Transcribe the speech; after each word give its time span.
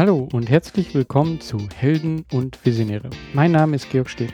Hallo 0.00 0.26
und 0.32 0.48
herzlich 0.48 0.94
willkommen 0.94 1.42
zu 1.42 1.58
Helden 1.76 2.24
und 2.32 2.64
Visionäre. 2.64 3.10
Mein 3.34 3.52
Name 3.52 3.76
ist 3.76 3.90
Georg 3.90 4.08
Steh. 4.08 4.28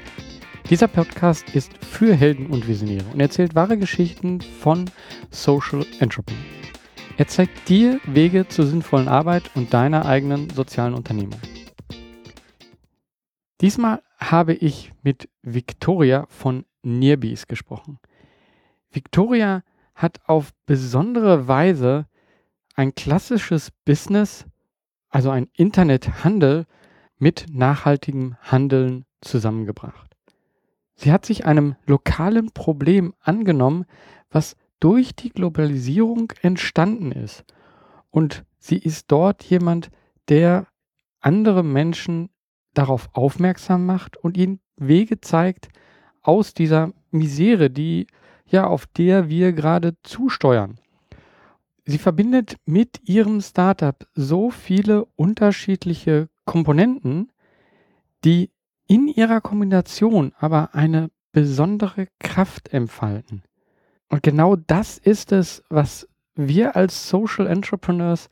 Dieser 0.70 0.86
Podcast 0.86 1.56
ist 1.56 1.77
für 1.84 2.14
Helden 2.14 2.46
und 2.50 2.68
Visionäre 2.68 3.04
und 3.12 3.18
erzählt 3.18 3.56
wahre 3.56 3.77
Geschichten 3.77 4.41
von 4.41 4.88
Social 5.30 5.84
Entrepreneur. 5.98 6.41
Er 7.16 7.27
zeigt 7.27 7.68
dir 7.68 7.98
Wege 8.06 8.46
zur 8.46 8.68
sinnvollen 8.68 9.09
Arbeit 9.09 9.50
und 9.56 9.74
deiner 9.74 10.06
eigenen 10.06 10.50
sozialen 10.50 10.95
Unternehmung. 10.95 11.41
Diesmal 13.60 14.05
habe 14.19 14.55
ich 14.55 14.92
mit 15.02 15.28
Victoria 15.42 16.27
von 16.28 16.64
Nearbies 16.84 17.48
gesprochen. 17.48 17.98
Victoria 18.92 19.64
hat 19.96 20.20
auf 20.27 20.52
besondere 20.64 21.48
Weise 21.48 22.06
ein 22.77 22.95
klassisches 22.95 23.73
Business 23.84 24.46
also 25.16 25.30
ein 25.30 25.48
Internethandel 25.55 26.66
mit 27.16 27.47
nachhaltigem 27.51 28.37
Handeln 28.43 29.07
zusammengebracht. 29.23 30.15
Sie 30.95 31.11
hat 31.11 31.24
sich 31.24 31.47
einem 31.47 31.74
lokalen 31.87 32.51
Problem 32.51 33.15
angenommen, 33.23 33.87
was 34.29 34.57
durch 34.79 35.16
die 35.16 35.30
Globalisierung 35.30 36.34
entstanden 36.43 37.12
ist. 37.12 37.47
Und 38.10 38.45
sie 38.59 38.77
ist 38.77 39.10
dort 39.10 39.43
jemand, 39.45 39.88
der 40.29 40.66
andere 41.21 41.65
Menschen 41.65 42.29
darauf 42.74 43.09
aufmerksam 43.15 43.87
macht 43.87 44.19
und 44.19 44.37
ihnen 44.37 44.60
Wege 44.77 45.23
zeigt 45.23 45.71
aus 46.21 46.52
dieser 46.52 46.93
Misere, 47.10 47.71
die 47.71 48.07
ja 48.45 48.66
auf 48.66 48.85
der 48.85 49.30
wir 49.30 49.55
gerade 49.55 49.96
zusteuern. 50.02 50.79
Sie 51.88 51.98
verbindet 51.98 52.56
mit 52.66 53.01
ihrem 53.04 53.40
Startup 53.40 54.06
so 54.15 54.51
viele 54.51 55.04
unterschiedliche 55.15 56.28
Komponenten, 56.45 57.30
die 58.24 58.51
in 58.88 59.06
ihrer 59.06 59.40
Kombination 59.40 60.32
aber 60.37 60.74
eine 60.74 61.10
besondere 61.30 62.09
Kraft 62.18 62.73
entfalten. 62.73 63.45
Und 64.09 64.25
genau 64.25 64.56
das 64.56 64.98
ist 64.98 65.31
es, 65.31 65.62
was 65.69 66.09
wir 66.34 66.75
als 66.75 67.09
Social 67.09 67.47
Entrepreneurs 67.47 68.31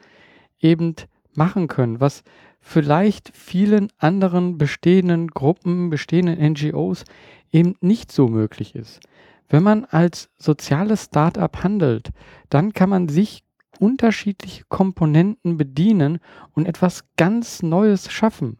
eben 0.59 0.97
machen 1.35 1.69
können, 1.69 2.01
was 2.01 2.25
vielleicht 2.61 3.31
vielen 3.37 3.89
anderen 3.99 4.59
bestehenden 4.59 5.29
Gruppen, 5.29 5.91
bestehenden 5.91 6.41
NGOs 6.53 7.05
eben 7.53 7.77
nicht 7.81 8.11
so 8.11 8.27
möglich 8.27 8.75
ist. 8.75 9.01
Wenn 9.49 9.63
man 9.63 9.85
als 9.85 10.31
soziales 10.37 11.05
Startup 11.05 11.63
handelt, 11.63 12.11
dann 12.49 12.73
kann 12.73 12.91
man 12.91 13.09
sich 13.09 13.45
unterschiedliche 13.79 14.65
Komponenten 14.69 15.57
bedienen 15.57 16.19
und 16.53 16.67
etwas 16.67 17.05
ganz 17.17 17.63
Neues 17.63 18.11
schaffen. 18.11 18.59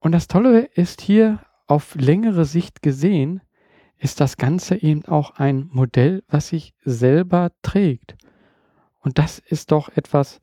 Und 0.00 0.12
das 0.12 0.28
Tolle 0.28 0.60
ist 0.74 1.00
hier 1.00 1.40
auf 1.66 1.94
längere 1.94 2.44
Sicht 2.44 2.82
gesehen, 2.82 3.42
ist 3.98 4.20
das 4.20 4.36
Ganze 4.36 4.76
eben 4.76 5.04
auch 5.06 5.32
ein 5.32 5.68
Modell, 5.72 6.22
was 6.28 6.48
sich 6.48 6.72
selber 6.84 7.50
trägt. 7.62 8.16
Und 9.00 9.18
das 9.18 9.38
ist 9.38 9.72
doch 9.72 9.88
etwas, 9.90 10.40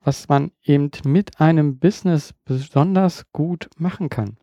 was 0.00 0.28
man 0.28 0.52
eben 0.62 0.90
mit 1.04 1.40
einem 1.40 1.78
Business 1.78 2.34
besonders 2.44 3.30
gut 3.32 3.68
machen 3.76 4.08
kann. 4.08 4.36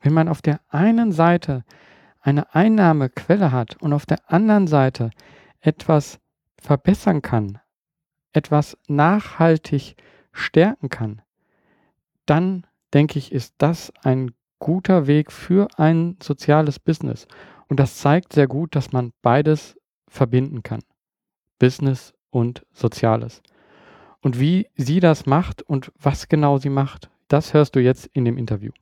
Wenn 0.00 0.12
man 0.12 0.28
auf 0.28 0.42
der 0.42 0.60
einen 0.68 1.12
Seite 1.12 1.64
eine 2.26 2.52
Einnahmequelle 2.54 3.52
hat 3.52 3.80
und 3.80 3.92
auf 3.92 4.04
der 4.04 4.30
anderen 4.30 4.66
Seite 4.66 5.10
etwas 5.60 6.18
verbessern 6.58 7.22
kann, 7.22 7.60
etwas 8.32 8.76
nachhaltig 8.88 9.94
stärken 10.32 10.88
kann, 10.88 11.22
dann 12.26 12.66
denke 12.92 13.20
ich, 13.20 13.30
ist 13.30 13.54
das 13.58 13.92
ein 14.02 14.32
guter 14.58 15.06
Weg 15.06 15.30
für 15.30 15.68
ein 15.76 16.16
soziales 16.20 16.80
Business. 16.80 17.28
Und 17.68 17.78
das 17.78 17.96
zeigt 17.98 18.32
sehr 18.32 18.48
gut, 18.48 18.74
dass 18.74 18.92
man 18.92 19.12
beides 19.22 19.78
verbinden 20.08 20.64
kann. 20.64 20.80
Business 21.60 22.12
und 22.30 22.66
Soziales. 22.72 23.40
Und 24.20 24.40
wie 24.40 24.66
sie 24.74 24.98
das 24.98 25.26
macht 25.26 25.62
und 25.62 25.92
was 25.96 26.28
genau 26.28 26.58
sie 26.58 26.70
macht, 26.70 27.08
das 27.28 27.54
hörst 27.54 27.76
du 27.76 27.80
jetzt 27.80 28.06
in 28.06 28.24
dem 28.24 28.36
Interview. 28.36 28.72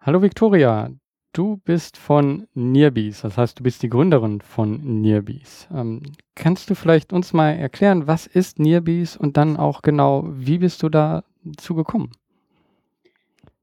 Hallo 0.00 0.22
Victoria, 0.22 0.90
Du 1.34 1.56
bist 1.64 1.96
von 1.96 2.46
Nearbees, 2.54 3.22
das 3.22 3.36
heißt, 3.36 3.58
du 3.58 3.64
bist 3.64 3.82
die 3.82 3.88
Gründerin 3.88 4.40
von 4.40 5.00
Nearbees. 5.00 5.66
Ähm, 5.74 6.00
kannst 6.36 6.70
du 6.70 6.76
vielleicht 6.76 7.12
uns 7.12 7.32
mal 7.32 7.50
erklären, 7.50 8.06
was 8.06 8.28
ist 8.28 8.60
Nearbees 8.60 9.16
und 9.16 9.36
dann 9.36 9.56
auch 9.56 9.82
genau, 9.82 10.28
wie 10.28 10.58
bist 10.58 10.84
du 10.84 10.88
dazu 10.88 11.74
gekommen? 11.74 12.12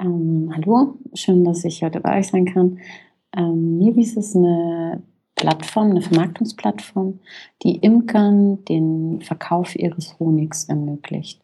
Ähm, 0.01 0.51
hallo, 0.53 0.97
schön, 1.13 1.45
dass 1.45 1.63
ich 1.63 1.81
heute 1.81 2.01
bei 2.01 2.19
euch 2.19 2.27
sein 2.27 2.43
kann. 2.43 2.79
Ähm, 3.37 3.77
Nearbees 3.77 4.17
ist 4.17 4.35
eine 4.35 5.01
Plattform, 5.37 5.91
eine 5.91 6.01
Vermarktungsplattform, 6.01 7.19
die 7.63 7.77
Imkern 7.77 8.65
den 8.65 9.21
Verkauf 9.21 9.77
ihres 9.77 10.19
Honigs 10.19 10.65
ermöglicht. 10.65 11.41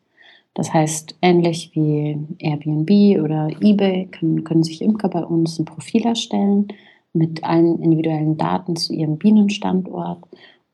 Das 0.57 0.73
heißt, 0.73 1.17
ähnlich 1.21 1.69
wie 1.75 2.17
Airbnb 2.39 3.21
oder 3.23 3.47
eBay 3.61 4.07
können, 4.07 4.43
können 4.43 4.63
sich 4.63 4.81
Imker 4.81 5.07
bei 5.07 5.23
uns 5.23 5.59
ein 5.59 5.65
Profil 5.65 6.03
erstellen 6.03 6.69
mit 7.13 7.43
allen 7.43 7.79
individuellen 7.79 8.37
Daten 8.37 8.75
zu 8.75 8.91
ihrem 8.91 9.19
Bienenstandort 9.19 10.23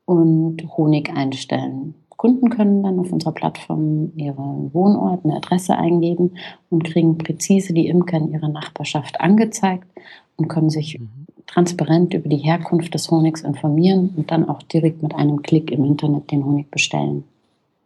und 0.06 0.64
Honig 0.78 1.12
einstellen. 1.14 1.96
Kunden 2.16 2.50
können 2.50 2.82
dann 2.82 2.98
auf 2.98 3.12
unserer 3.12 3.34
Plattform 3.34 4.14
ihren 4.16 4.74
Wohnort, 4.74 5.26
eine 5.26 5.36
Adresse 5.36 5.78
eingeben 5.78 6.36
und 6.70 6.86
kriegen 6.86 7.18
präzise 7.18 7.74
die 7.74 7.88
Imker 7.88 8.20
in 8.20 8.32
ihrer 8.32 8.48
Nachbarschaft 8.48 9.20
angezeigt 9.20 9.90
und 10.38 10.48
können 10.48 10.70
sich 10.70 10.98
mhm. 10.98 11.10
transparent 11.46 12.14
über 12.14 12.30
die 12.30 12.38
Herkunft 12.38 12.94
des 12.94 13.12
Honigs 13.12 13.42
informieren 13.42 14.14
und 14.16 14.32
dann 14.32 14.48
auch 14.48 14.64
direkt 14.64 15.04
mit 15.04 15.14
einem 15.14 15.42
Klick 15.42 15.72
im 15.72 15.84
Internet 15.84 16.32
den 16.32 16.46
Honig 16.46 16.72
bestellen. 16.72 17.26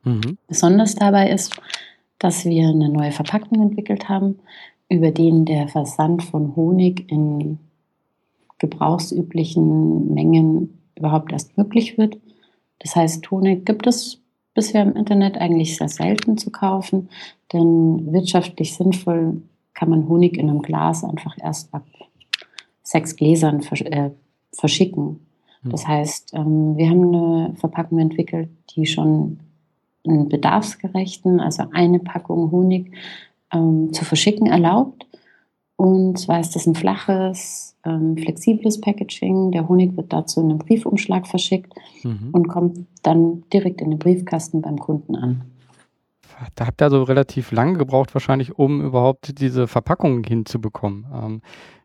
Mhm. 0.04 0.38
Besonders 0.48 0.96
dabei 0.96 1.30
ist, 1.30 1.60
dass 2.20 2.46
wir 2.46 2.68
eine 2.68 2.90
neue 2.90 3.12
Verpackung 3.12 3.62
entwickelt 3.62 4.10
haben, 4.10 4.40
über 4.90 5.12
den 5.12 5.46
der 5.46 5.68
Versand 5.68 6.24
von 6.24 6.56
Honig 6.56 7.12
in 7.12 7.60
gebrauchsüblichen 8.60 10.14
Mengen 10.14 10.80
überhaupt 10.96 11.32
erst 11.32 11.58
möglich 11.58 11.98
wird. 11.98 12.18
Das 12.80 12.96
heißt, 12.96 13.30
Honig 13.30 13.66
gibt 13.66 13.88
es 13.88 14.22
bisher 14.54 14.82
im 14.82 14.96
Internet 14.96 15.38
eigentlich 15.38 15.78
sehr 15.78 15.90
selten 15.90 16.38
zu 16.38 16.50
kaufen, 16.52 17.10
denn 17.54 18.12
wirtschaftlich 18.12 18.74
sinnvoll 18.74 19.42
kann 19.74 19.90
man 19.90 20.08
Honig 20.08 20.38
in 20.38 20.50
einem 20.50 20.64
Glas 20.64 21.04
einfach 21.04 21.38
erst 21.40 21.72
ab 21.74 21.86
sechs 22.82 23.16
Gläsern 23.16 23.62
äh, 23.62 24.10
verschicken. 24.52 25.20
Hm. 25.62 25.72
Das 25.72 25.88
heißt, 25.88 26.34
ähm, 26.34 26.78
wir 26.78 26.90
haben 26.90 27.14
eine 27.14 27.56
Verpackung 27.58 28.00
entwickelt, 28.00 28.50
die 28.76 28.88
schon 28.88 29.40
einen 30.08 30.30
bedarfsgerechten, 30.30 31.40
also 31.40 31.64
eine 31.72 32.00
Packung 32.00 32.52
Honig 32.52 32.92
ähm, 33.54 33.94
zu 33.94 34.06
verschicken 34.06 34.48
erlaubt. 34.48 35.06
Und 35.76 36.18
zwar 36.18 36.40
ist 36.40 36.56
das 36.56 36.66
ein 36.66 36.74
flaches, 36.74 37.78
ähm, 37.86 38.18
flexibles 38.18 38.82
Packaging. 38.82 39.52
Der 39.52 39.70
Honig 39.70 39.96
wird 39.96 40.12
dazu 40.12 40.42
in 40.42 40.50
einem 40.50 40.58
Briefumschlag 40.58 41.28
verschickt 41.28 41.74
mhm. 42.04 42.30
und 42.32 42.48
kommt 42.48 42.88
dann 43.04 43.44
direkt 43.54 43.82
in 43.82 43.92
den 43.92 44.00
Briefkasten 44.00 44.62
beim 44.62 44.80
Kunden 44.80 45.16
an. 45.16 45.44
Da 46.56 46.68
habt 46.68 46.82
ihr 46.82 46.86
also 46.86 47.04
relativ 47.04 47.52
lange 47.52 47.78
gebraucht, 47.78 48.14
wahrscheinlich, 48.14 48.58
um 48.58 48.82
überhaupt 48.82 49.40
diese 49.40 49.68
Verpackung 49.68 50.24
hinzubekommen. 50.24 51.06
Ähm, 51.14 51.42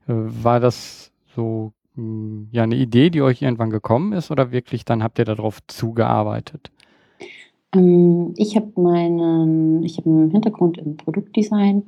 äh, 0.09 0.15
war 0.43 0.61
das 0.61 1.13
so 1.35 1.73
hm, 1.95 2.49
ja 2.51 2.63
eine 2.63 2.77
Idee, 2.77 3.11
die 3.11 3.23
euch 3.23 3.43
irgendwann 3.43 3.71
gekommen 3.71 4.13
ist, 4.13 4.31
oder 4.31 4.53
wirklich 4.53 4.85
dann 4.85 5.03
habt 5.03 5.19
ihr 5.19 5.25
darauf 5.25 5.59
zugearbeitet? 5.67 6.71
Ähm, 7.75 8.35
ich 8.37 8.57
habe 8.57 8.73
meinen 8.81 9.83
ich 9.83 9.99
habe 9.99 10.11
einen 10.11 10.31
Hintergrund 10.31 10.79
im 10.79 10.97
Produktdesign 10.97 11.85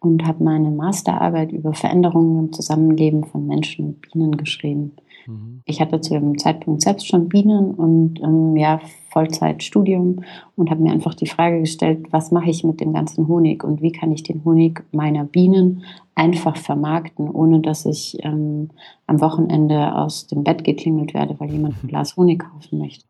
und 0.00 0.24
habe 0.26 0.44
meine 0.44 0.70
Masterarbeit 0.70 1.52
über 1.52 1.72
Veränderungen 1.74 2.46
im 2.46 2.52
Zusammenleben 2.52 3.24
von 3.24 3.46
Menschen 3.46 3.86
und 3.86 4.00
Bienen 4.00 4.36
geschrieben. 4.36 4.92
Mhm. 5.26 5.62
Ich 5.64 5.80
hatte 5.80 6.00
zu 6.00 6.14
dem 6.14 6.38
Zeitpunkt 6.38 6.82
selbst 6.82 7.06
schon 7.08 7.28
Bienen 7.28 7.74
und, 7.74 8.20
ähm, 8.22 8.56
ja, 8.56 8.80
Vollzeitstudium 9.10 10.22
und 10.56 10.70
habe 10.70 10.82
mir 10.82 10.92
einfach 10.92 11.14
die 11.14 11.26
Frage 11.26 11.60
gestellt: 11.60 12.06
„Was 12.10 12.30
mache 12.30 12.50
ich 12.50 12.64
mit 12.64 12.80
dem 12.80 12.92
ganzen 12.92 13.26
Honig 13.28 13.64
und 13.64 13.82
wie 13.82 13.92
kann 13.92 14.12
ich 14.12 14.22
den 14.22 14.44
Honig 14.44 14.84
meiner 14.92 15.24
Bienen 15.24 15.82
einfach 16.14 16.56
vermarkten, 16.56 17.28
ohne 17.30 17.60
dass 17.60 17.86
ich, 17.86 18.18
ähm, 18.22 18.70
am 19.06 19.20
Wochenende 19.20 19.94
aus 19.96 20.26
dem 20.26 20.44
Bett 20.44 20.64
geklingelt 20.64 21.14
werde, 21.14 21.38
weil 21.38 21.50
jemand 21.50 21.82
ein 21.82 21.88
Glas 21.88 22.16
Honig 22.16 22.40
kaufen 22.40 22.78
möchte?“ 22.78 23.04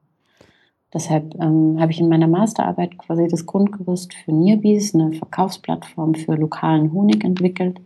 Deshalb 0.93 1.35
ähm, 1.40 1.76
habe 1.79 1.93
ich 1.93 2.00
in 2.00 2.08
meiner 2.08 2.29
Masterarbeit 2.29 2.96
quasi 2.99 3.29
das 3.29 3.44
Grundgerüst 3.44 4.14
für 4.14 4.32
Nearbees, 4.32 4.94
eine 4.94 5.12
Verkaufsplattform 5.12 6.14
für 6.14 6.35
lokalen 6.35 6.93
Honig 6.93 7.25
entwickelt 7.25 7.79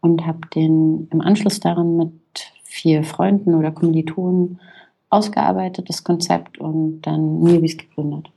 und 0.00 0.26
habe 0.26 0.46
den 0.54 1.08
im 1.10 1.20
Anschluss 1.20 1.58
daran 1.58 1.96
mit 1.96 2.12
vier 2.62 3.02
Freunden 3.02 3.54
oder 3.54 3.72
Kommilitonen 3.72 4.60
ausgearbeitet, 5.10 5.88
das 5.88 6.04
Konzept 6.04 6.58
und 6.58 7.02
dann 7.02 7.40
Nearbees 7.40 7.76
gegründet. 7.76 8.30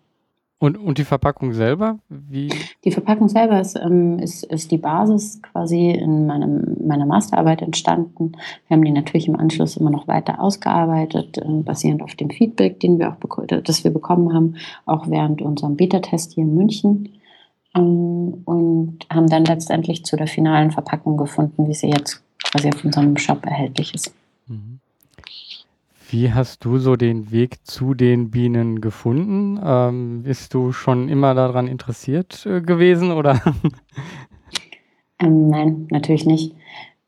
Und, 0.61 0.77
und 0.77 0.97
die 0.97 1.05
Verpackung 1.05 1.53
selber? 1.53 1.99
Wie? 2.09 2.49
Die 2.83 2.91
Verpackung 2.91 3.29
selber 3.29 3.61
ist, 3.61 3.77
ähm, 3.77 4.19
ist, 4.19 4.43
ist 4.43 4.69
die 4.71 4.77
Basis 4.77 5.41
quasi 5.41 5.91
in 5.91 6.27
meinem, 6.27 6.75
meiner 6.85 7.05
Masterarbeit 7.05 7.61
entstanden. 7.61 8.33
Wir 8.67 8.75
haben 8.75 8.83
die 8.83 8.91
natürlich 8.91 9.29
im 9.29 9.37
Anschluss 9.37 9.77
immer 9.77 9.89
noch 9.89 10.09
weiter 10.09 10.41
ausgearbeitet, 10.41 11.37
äh, 11.37 11.61
basierend 11.63 12.03
auf 12.03 12.13
dem 12.15 12.29
Feedback, 12.29 12.81
den 12.81 12.99
wir 12.99 13.09
auch 13.09 13.45
das 13.47 13.85
wir 13.85 13.91
bekommen 13.91 14.33
haben, 14.33 14.57
auch 14.85 15.09
während 15.09 15.41
unserem 15.41 15.77
Beta-Test 15.77 16.33
hier 16.33 16.43
in 16.43 16.53
München. 16.53 17.07
Ähm, 17.73 18.41
und 18.43 18.97
haben 19.09 19.27
dann 19.27 19.45
letztendlich 19.45 20.03
zu 20.03 20.17
der 20.17 20.27
finalen 20.27 20.71
Verpackung 20.71 21.15
gefunden, 21.15 21.69
wie 21.69 21.73
sie 21.73 21.87
jetzt 21.87 22.21
quasi 22.43 22.67
auf 22.67 22.83
unserem 22.83 23.15
Shop 23.15 23.45
erhältlich 23.45 23.93
ist. 23.93 24.13
Mhm. 24.47 24.81
Wie 26.11 26.33
hast 26.33 26.65
du 26.65 26.79
so 26.79 26.95
den 26.95 27.31
Weg 27.31 27.67
zu 27.67 27.93
den 27.93 28.31
Bienen 28.31 28.81
gefunden? 28.81 29.59
Ähm, 29.63 30.23
bist 30.23 30.55
du 30.55 30.71
schon 30.71 31.07
immer 31.07 31.35
daran 31.35 31.67
interessiert 31.67 32.45
äh, 32.45 32.61
gewesen 32.61 33.11
oder? 33.11 33.41
Ähm, 35.21 35.49
nein, 35.49 35.87
natürlich 35.91 36.25
nicht. 36.25 36.55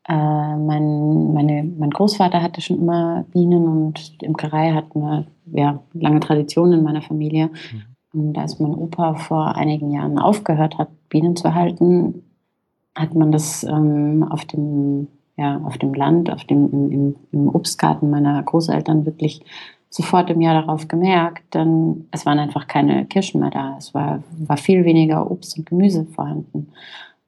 Äh, 0.06 0.14
mein, 0.14 1.32
meine, 1.32 1.64
mein 1.64 1.88
Großvater 1.88 2.42
hatte 2.42 2.60
schon 2.60 2.78
immer 2.78 3.24
Bienen 3.32 3.66
und 3.66 4.22
Imkerei 4.22 4.72
hat 4.72 4.94
eine 4.94 5.28
ja, 5.46 5.82
lange 5.94 6.20
Tradition 6.20 6.74
in 6.74 6.82
meiner 6.82 7.00
Familie. 7.00 7.46
Mhm. 8.12 8.20
Und 8.20 8.38
als 8.38 8.60
mein 8.60 8.74
Opa 8.74 9.14
vor 9.14 9.56
einigen 9.56 9.90
Jahren 9.92 10.18
aufgehört 10.18 10.76
hat, 10.76 10.90
Bienen 11.08 11.36
zu 11.36 11.54
halten, 11.54 12.22
hat 12.94 13.14
man 13.14 13.32
das 13.32 13.64
ähm, 13.64 14.26
auf 14.28 14.44
dem 14.44 15.08
ja, 15.36 15.60
auf 15.64 15.78
dem 15.78 15.94
Land, 15.94 16.30
auf 16.30 16.44
dem, 16.44 16.70
im, 16.70 16.90
im, 16.90 17.16
im 17.32 17.48
Obstgarten 17.48 18.10
meiner 18.10 18.42
Großeltern 18.42 19.06
wirklich 19.06 19.42
sofort 19.88 20.30
im 20.30 20.40
Jahr 20.40 20.62
darauf 20.62 20.88
gemerkt, 20.88 21.54
denn 21.54 22.08
es 22.10 22.24
waren 22.24 22.38
einfach 22.38 22.66
keine 22.66 23.04
Kirschen 23.04 23.40
mehr 23.40 23.50
da. 23.50 23.76
Es 23.78 23.92
war, 23.92 24.22
war 24.38 24.56
viel 24.56 24.84
weniger 24.84 25.30
Obst 25.30 25.58
und 25.58 25.66
Gemüse 25.66 26.06
vorhanden. 26.06 26.68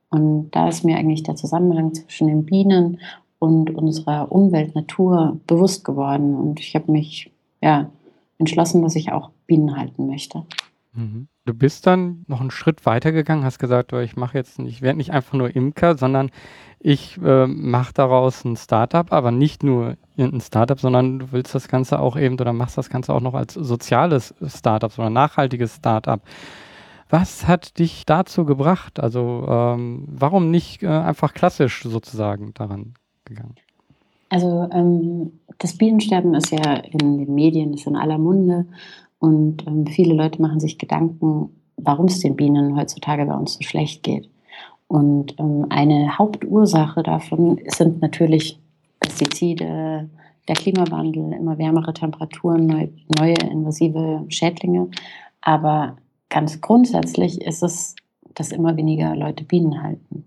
Und 0.08 0.50
da 0.52 0.68
ist 0.68 0.84
mir 0.84 0.96
eigentlich 0.96 1.22
der 1.24 1.36
Zusammenhang 1.36 1.92
zwischen 1.92 2.28
den 2.28 2.46
Bienen 2.46 3.00
und 3.38 3.70
unserer 3.70 4.32
Umwelt, 4.32 4.74
Natur 4.74 5.38
bewusst 5.46 5.84
geworden. 5.84 6.34
Und 6.34 6.60
ich 6.60 6.74
habe 6.74 6.90
mich 6.90 7.30
ja, 7.60 7.90
entschlossen, 8.38 8.80
dass 8.82 8.96
ich 8.96 9.12
auch 9.12 9.30
Bienen 9.46 9.76
halten 9.76 10.06
möchte. 10.06 10.44
Mhm. 10.94 11.28
Du 11.46 11.52
bist 11.52 11.86
dann 11.86 12.24
noch 12.26 12.40
einen 12.40 12.50
Schritt 12.50 12.86
weiter 12.86 13.12
gegangen, 13.12 13.44
hast 13.44 13.58
gesagt, 13.58 13.92
oh, 13.92 13.98
ich 13.98 14.16
mache 14.16 14.38
jetzt, 14.38 14.58
ich 14.60 14.80
werde 14.80 14.96
nicht 14.96 15.12
einfach 15.12 15.34
nur 15.34 15.54
Imker, 15.54 15.96
sondern 15.96 16.30
ich 16.80 17.18
äh, 17.22 17.46
mache 17.46 17.92
daraus 17.92 18.44
ein 18.44 18.56
Startup, 18.56 19.12
aber 19.12 19.30
nicht 19.30 19.62
nur 19.62 19.96
ein 20.16 20.40
Startup, 20.40 20.80
sondern 20.80 21.18
du 21.18 21.32
willst 21.32 21.54
das 21.54 21.68
Ganze 21.68 22.00
auch 22.00 22.16
eben 22.16 22.40
oder 22.40 22.54
machst 22.54 22.78
das 22.78 22.88
Ganze 22.88 23.12
auch 23.12 23.20
noch 23.20 23.34
als 23.34 23.54
soziales 23.54 24.34
Startup, 24.46 24.90
sondern 24.90 25.12
nachhaltiges 25.12 25.76
Startup. 25.76 26.22
Was 27.10 27.46
hat 27.46 27.78
dich 27.78 28.06
dazu 28.06 28.46
gebracht? 28.46 28.98
Also 28.98 29.46
ähm, 29.46 30.08
warum 30.08 30.50
nicht 30.50 30.82
äh, 30.82 30.88
einfach 30.88 31.34
klassisch 31.34 31.82
sozusagen 31.82 32.54
daran 32.54 32.94
gegangen? 33.26 33.56
Also 34.30 34.68
ähm, 34.72 35.32
das 35.58 35.76
Bienensterben 35.76 36.34
ist 36.34 36.50
ja 36.50 36.74
in 36.74 36.98
den 36.98 37.34
Medien, 37.34 37.74
ist 37.74 37.86
in 37.86 37.96
aller 37.96 38.18
Munde. 38.18 38.66
Und 39.24 39.66
ähm, 39.66 39.86
viele 39.86 40.12
Leute 40.12 40.42
machen 40.42 40.60
sich 40.60 40.76
Gedanken, 40.76 41.48
warum 41.78 42.06
es 42.06 42.20
den 42.20 42.36
Bienen 42.36 42.76
heutzutage 42.76 43.24
bei 43.24 43.34
uns 43.34 43.54
so 43.54 43.62
schlecht 43.62 44.02
geht. 44.02 44.28
Und 44.86 45.34
ähm, 45.38 45.64
eine 45.70 46.18
Hauptursache 46.18 47.02
davon 47.02 47.58
sind 47.68 48.02
natürlich 48.02 48.60
Pestizide, 49.00 50.10
der 50.46 50.54
Klimawandel, 50.56 51.32
immer 51.32 51.56
wärmere 51.56 51.94
Temperaturen, 51.94 52.66
neu, 52.66 52.88
neue 53.18 53.36
invasive 53.50 54.26
Schädlinge. 54.28 54.90
Aber 55.40 55.96
ganz 56.28 56.60
grundsätzlich 56.60 57.40
ist 57.40 57.62
es, 57.62 57.96
dass 58.34 58.52
immer 58.52 58.76
weniger 58.76 59.16
Leute 59.16 59.44
Bienen 59.44 59.82
halten. 59.82 60.26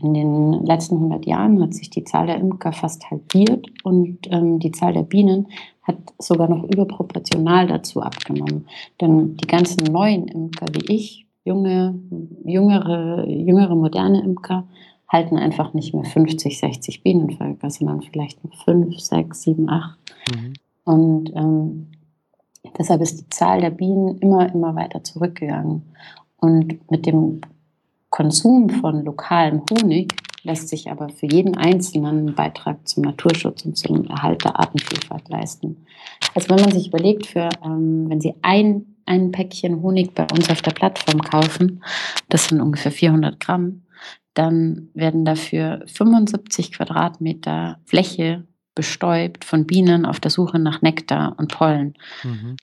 In 0.00 0.14
den 0.14 0.64
letzten 0.64 0.96
100 0.96 1.26
Jahren 1.26 1.60
hat 1.60 1.74
sich 1.74 1.90
die 1.90 2.04
Zahl 2.04 2.26
der 2.26 2.38
Imker 2.38 2.72
fast 2.72 3.10
halbiert 3.10 3.66
und 3.82 4.18
ähm, 4.30 4.60
die 4.60 4.70
Zahl 4.70 4.92
der 4.92 5.02
Bienen 5.02 5.48
hat 5.82 5.96
sogar 6.18 6.48
noch 6.48 6.64
überproportional 6.64 7.66
dazu 7.66 8.00
abgenommen. 8.02 8.66
Denn 9.00 9.36
die 9.36 9.46
ganzen 9.46 9.84
neuen 9.92 10.28
Imker 10.28 10.66
wie 10.72 10.94
ich, 10.94 11.26
junge, 11.44 11.98
jüngere, 12.44 13.26
jüngere 13.26 13.74
moderne 13.74 14.22
Imker, 14.22 14.68
halten 15.08 15.36
einfach 15.36 15.72
nicht 15.72 15.94
mehr 15.94 16.04
50, 16.04 16.58
60 16.58 17.02
Bienenvölker, 17.02 17.70
sondern 17.70 18.02
vielleicht 18.02 18.44
noch 18.44 18.54
5, 18.64 19.00
6, 19.00 19.42
7, 19.42 19.68
8. 19.68 19.98
Mhm. 20.30 20.52
Und 20.84 21.32
ähm, 21.34 21.86
deshalb 22.78 23.00
ist 23.00 23.20
die 23.20 23.28
Zahl 23.30 23.60
der 23.60 23.70
Bienen 23.70 24.18
immer, 24.18 24.52
immer 24.52 24.76
weiter 24.76 25.02
zurückgegangen. 25.02 25.82
Und 26.36 26.90
mit 26.90 27.06
dem 27.06 27.40
Konsum 28.10 28.70
von 28.70 29.04
lokalem 29.04 29.62
Honig 29.70 30.14
lässt 30.42 30.68
sich 30.68 30.90
aber 30.90 31.08
für 31.10 31.26
jeden 31.26 31.56
Einzelnen 31.56 32.06
einen 32.06 32.34
Beitrag 32.34 32.88
zum 32.88 33.02
Naturschutz 33.02 33.64
und 33.64 33.76
zum 33.76 34.06
Erhalt 34.06 34.44
der 34.44 34.58
Artenvielfalt 34.58 35.28
leisten. 35.28 35.86
Also 36.34 36.48
wenn 36.50 36.60
man 36.60 36.72
sich 36.72 36.88
überlegt, 36.88 37.26
für, 37.26 37.48
ähm, 37.64 38.06
wenn 38.08 38.20
Sie 38.20 38.34
ein, 38.42 38.96
ein 39.04 39.32
Päckchen 39.32 39.82
Honig 39.82 40.14
bei 40.14 40.26
uns 40.32 40.48
auf 40.50 40.62
der 40.62 40.70
Plattform 40.72 41.20
kaufen, 41.20 41.82
das 42.28 42.48
sind 42.48 42.60
ungefähr 42.60 42.92
400 42.92 43.40
Gramm, 43.40 43.82
dann 44.34 44.88
werden 44.94 45.24
dafür 45.24 45.82
75 45.86 46.72
Quadratmeter 46.72 47.80
Fläche 47.84 48.46
bestäubt 48.74 49.44
von 49.44 49.66
Bienen 49.66 50.06
auf 50.06 50.20
der 50.20 50.30
Suche 50.30 50.58
nach 50.60 50.82
Nektar 50.82 51.34
und 51.36 51.52
Pollen. 51.52 51.94
Mhm. 52.22 52.56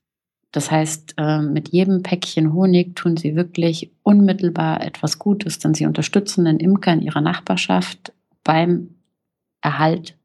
Das 0.55 0.71
heißt, 0.71 1.15
ähm, 1.17 1.51
mit 1.51 1.73
jedem 1.73 2.01
Päckchen 2.01 2.53
Honig 2.53 2.95
tun 2.95 3.17
sie 3.17 3.35
wirklich 3.35 3.91
unmittelbar 4.03 4.79
etwas 4.79 5.19
Gutes, 5.19 5.59
denn 5.59 5.73
sie 5.73 5.85
unterstützen 5.85 6.45
den 6.45 6.61
Imker 6.61 6.93
in 6.93 7.01
ihrer 7.01 7.19
Nachbarschaft 7.19 8.13
beim 8.45 8.91
Erhalt 9.59 10.15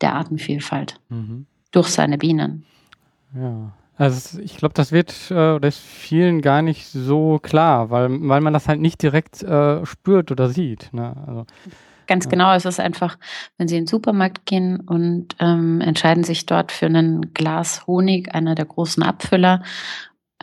der 0.00 0.14
Artenvielfalt 0.14 0.98
mhm. 1.10 1.44
durch 1.72 1.88
seine 1.88 2.16
Bienen. 2.16 2.64
Ja, 3.34 3.72
also 3.98 4.40
ich 4.40 4.56
glaube, 4.56 4.72
das 4.72 4.92
wird 4.92 5.30
äh, 5.30 5.60
das 5.60 5.76
vielen 5.76 6.40
gar 6.40 6.62
nicht 6.62 6.86
so 6.86 7.38
klar, 7.38 7.90
weil, 7.90 8.08
weil 8.30 8.40
man 8.40 8.54
das 8.54 8.66
halt 8.66 8.80
nicht 8.80 9.02
direkt 9.02 9.42
äh, 9.42 9.84
spürt 9.84 10.30
oder 10.30 10.48
sieht. 10.48 10.90
Ne? 10.94 11.14
Also, 11.26 11.44
Ganz 12.10 12.24
ja. 12.24 12.30
genau, 12.32 12.52
es 12.54 12.64
ist 12.64 12.80
einfach, 12.80 13.18
wenn 13.56 13.68
Sie 13.68 13.76
in 13.76 13.84
den 13.84 13.86
Supermarkt 13.86 14.44
gehen 14.44 14.80
und 14.80 15.36
ähm, 15.38 15.80
entscheiden 15.80 16.24
sich 16.24 16.44
dort 16.44 16.72
für 16.72 16.86
ein 16.86 17.32
Glas 17.34 17.86
Honig, 17.86 18.34
einer 18.34 18.56
der 18.56 18.64
großen 18.64 19.04
Abfüller, 19.04 19.62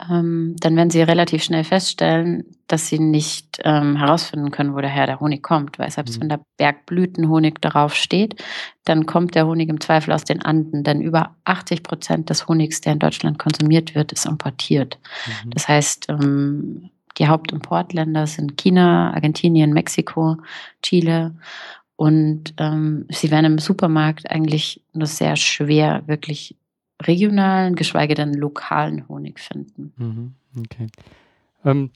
ähm, 0.10 0.56
dann 0.62 0.78
werden 0.78 0.90
Sie 0.90 1.02
relativ 1.02 1.44
schnell 1.44 1.66
feststellen, 1.66 2.46
dass 2.68 2.88
Sie 2.88 3.00
nicht 3.00 3.60
ähm, 3.66 3.98
herausfinden 3.98 4.50
können, 4.50 4.76
wo 4.76 4.80
daher 4.80 5.08
der 5.08 5.20
Honig 5.20 5.44
kommt. 5.44 5.78
Weil 5.78 5.92
selbst 5.92 6.16
mhm. 6.16 6.22
wenn 6.22 6.30
der 6.30 6.40
Bergblütenhonig 6.56 7.56
darauf 7.60 7.94
steht, 7.96 8.42
dann 8.86 9.06
kommt 9.06 9.36
der 9.36 9.46
Honig 9.46 9.68
im 9.68 9.82
Zweifel 9.82 10.14
aus 10.14 10.24
den 10.24 10.42
Anden. 10.42 10.86
Denn 10.86 11.02
über 11.02 11.36
80 11.44 11.84
Prozent 11.84 12.30
des 12.30 12.48
Honigs, 12.48 12.80
der 12.80 12.94
in 12.94 13.00
Deutschland 13.00 13.40
konsumiert 13.40 13.94
wird, 13.94 14.14
ist 14.14 14.26
importiert. 14.26 15.00
Mhm. 15.44 15.50
Das 15.50 15.68
heißt, 15.68 16.08
ähm, 16.08 16.92
die 17.18 17.28
Hauptimportländer 17.28 18.28
sind 18.28 18.58
China, 18.58 19.14
Argentinien, 19.14 19.74
Mexiko, 19.74 20.38
Chile. 20.82 21.36
Und 21.96 22.54
ähm, 22.58 23.06
sie 23.10 23.32
werden 23.32 23.46
im 23.46 23.60
Supermarkt 23.60 24.30
eigentlich 24.30 24.82
nur 24.94 25.08
sehr 25.08 25.36
schwer 25.36 26.04
wirklich 26.08 26.56
regionalen, 27.02 27.76
geschweige 27.76 28.14
denn 28.14 28.34
lokalen 28.34 29.08
Honig 29.08 29.40
finden. 29.40 29.94
Mhm, 29.98 30.34
okay. 30.64 30.88
Ähm, 31.66 31.92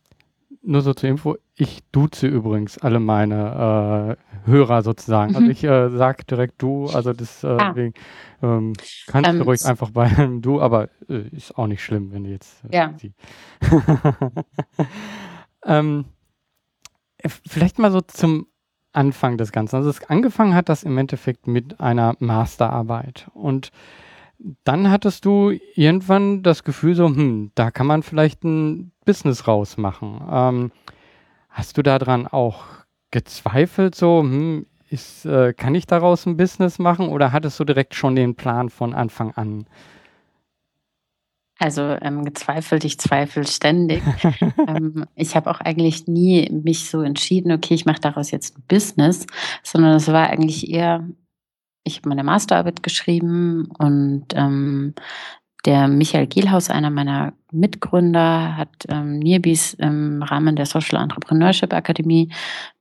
nur 0.72 0.82
so 0.82 0.94
zur 0.94 1.10
Info, 1.10 1.38
ich 1.56 1.84
duze 1.92 2.28
übrigens 2.28 2.78
alle 2.78 3.00
meine 3.00 4.18
äh, 4.18 4.50
Hörer 4.50 4.82
sozusagen. 4.82 5.36
Also 5.36 5.46
mhm. 5.46 5.51
ich 5.51 5.63
äh, 5.63 5.90
sage 5.90 6.24
direkt 6.24 6.62
du, 6.62 6.88
also 6.88 7.13
das 7.13 7.44
äh, 7.44 7.48
ah. 7.48 7.75
wegen, 7.75 7.94
ähm, 8.42 8.74
kannst 9.08 9.30
ähm, 9.30 9.40
du 9.40 9.44
ruhig 9.44 9.66
einfach 9.66 9.92
bei 9.92 10.10
du, 10.42 10.62
aber 10.62 10.90
äh, 11.10 11.28
ist 11.32 11.58
auch 11.58 11.68
nicht 11.68 11.84
schlimm, 11.84 12.12
wenn 12.12 12.24
du 12.24 12.30
jetzt 12.32 12.63
äh, 12.72 12.75
ja. 12.75 12.94
ähm, 15.66 16.06
vielleicht 17.28 17.78
mal 17.78 17.92
so 17.92 18.01
zum 18.01 18.48
Anfang 18.94 19.38
des 19.38 19.51
Ganzen. 19.51 19.75
Also 19.75 19.90
es 19.90 20.04
angefangen 20.10 20.56
hat 20.56 20.70
das 20.70 20.84
im 20.84 20.98
Endeffekt 20.98 21.48
mit 21.48 21.80
einer 21.80 22.16
Masterarbeit 22.20 23.30
und 23.34 23.72
dann 24.63 24.89
hattest 24.89 25.25
du 25.25 25.51
irgendwann 25.75 26.43
das 26.43 26.63
Gefühl 26.63 26.95
so, 26.95 27.07
hm, 27.07 27.51
da 27.55 27.71
kann 27.71 27.88
man 27.88 28.03
vielleicht 28.03 28.43
ein 28.43 28.91
Business 29.05 29.48
rausmachen. 29.48 30.21
Ähm, 30.31 30.71
hast 31.50 31.77
du 31.77 31.83
daran 31.83 32.27
auch 32.27 32.63
gezweifelt, 33.12 33.95
so, 33.95 34.21
hm, 34.21 34.65
ist, 34.89 35.25
äh, 35.25 35.53
kann 35.53 35.75
ich 35.75 35.86
daraus 35.86 36.25
ein 36.25 36.38
Business 36.38 36.79
machen 36.79 37.07
oder 37.07 37.31
hattest 37.31 37.60
du 37.60 37.63
direkt 37.63 37.95
schon 37.95 38.15
den 38.15 38.36
Plan 38.36 38.69
von 38.69 38.93
Anfang 38.93 39.31
an? 39.31 39.65
Also 41.60 41.95
ähm, 42.01 42.25
gezweifelt, 42.25 42.83
ich 42.86 43.00
zweifle 43.00 43.45
ständig. 43.45 44.01
ähm, 44.67 45.05
ich 45.15 45.36
habe 45.36 45.50
auch 45.51 45.60
eigentlich 45.60 46.07
nie 46.07 46.50
mich 46.50 46.89
so 46.89 47.01
entschieden, 47.01 47.51
okay, 47.51 47.75
ich 47.75 47.86
mache 47.86 48.01
daraus 48.01 48.31
jetzt 48.31 48.57
ein 48.57 48.63
Business, 48.67 49.27
sondern 49.62 49.95
es 49.95 50.07
war 50.07 50.27
eigentlich 50.27 50.69
eher 50.71 51.07
ich 51.83 51.97
habe 51.97 52.09
meine 52.09 52.23
Masterarbeit 52.23 52.83
geschrieben 52.83 53.69
und 53.77 54.25
ähm, 54.33 54.93
der 55.65 55.88
Michael 55.88 56.25
Gielhaus, 56.25 56.69
einer 56.69 56.89
meiner 56.89 57.33
Mitgründer, 57.51 58.57
hat 58.57 58.69
ähm, 58.89 59.19
Nearbies 59.19 59.75
im 59.75 60.23
Rahmen 60.23 60.55
der 60.55 60.65
Social 60.65 61.01
Entrepreneurship 61.01 61.73
Akademie 61.73 62.31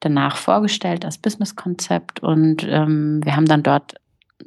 danach 0.00 0.36
vorgestellt 0.36 1.04
als 1.04 1.18
Businesskonzept 1.18 2.20
und 2.20 2.66
ähm, 2.68 3.20
wir 3.22 3.36
haben 3.36 3.46
dann 3.46 3.62
dort 3.62 3.94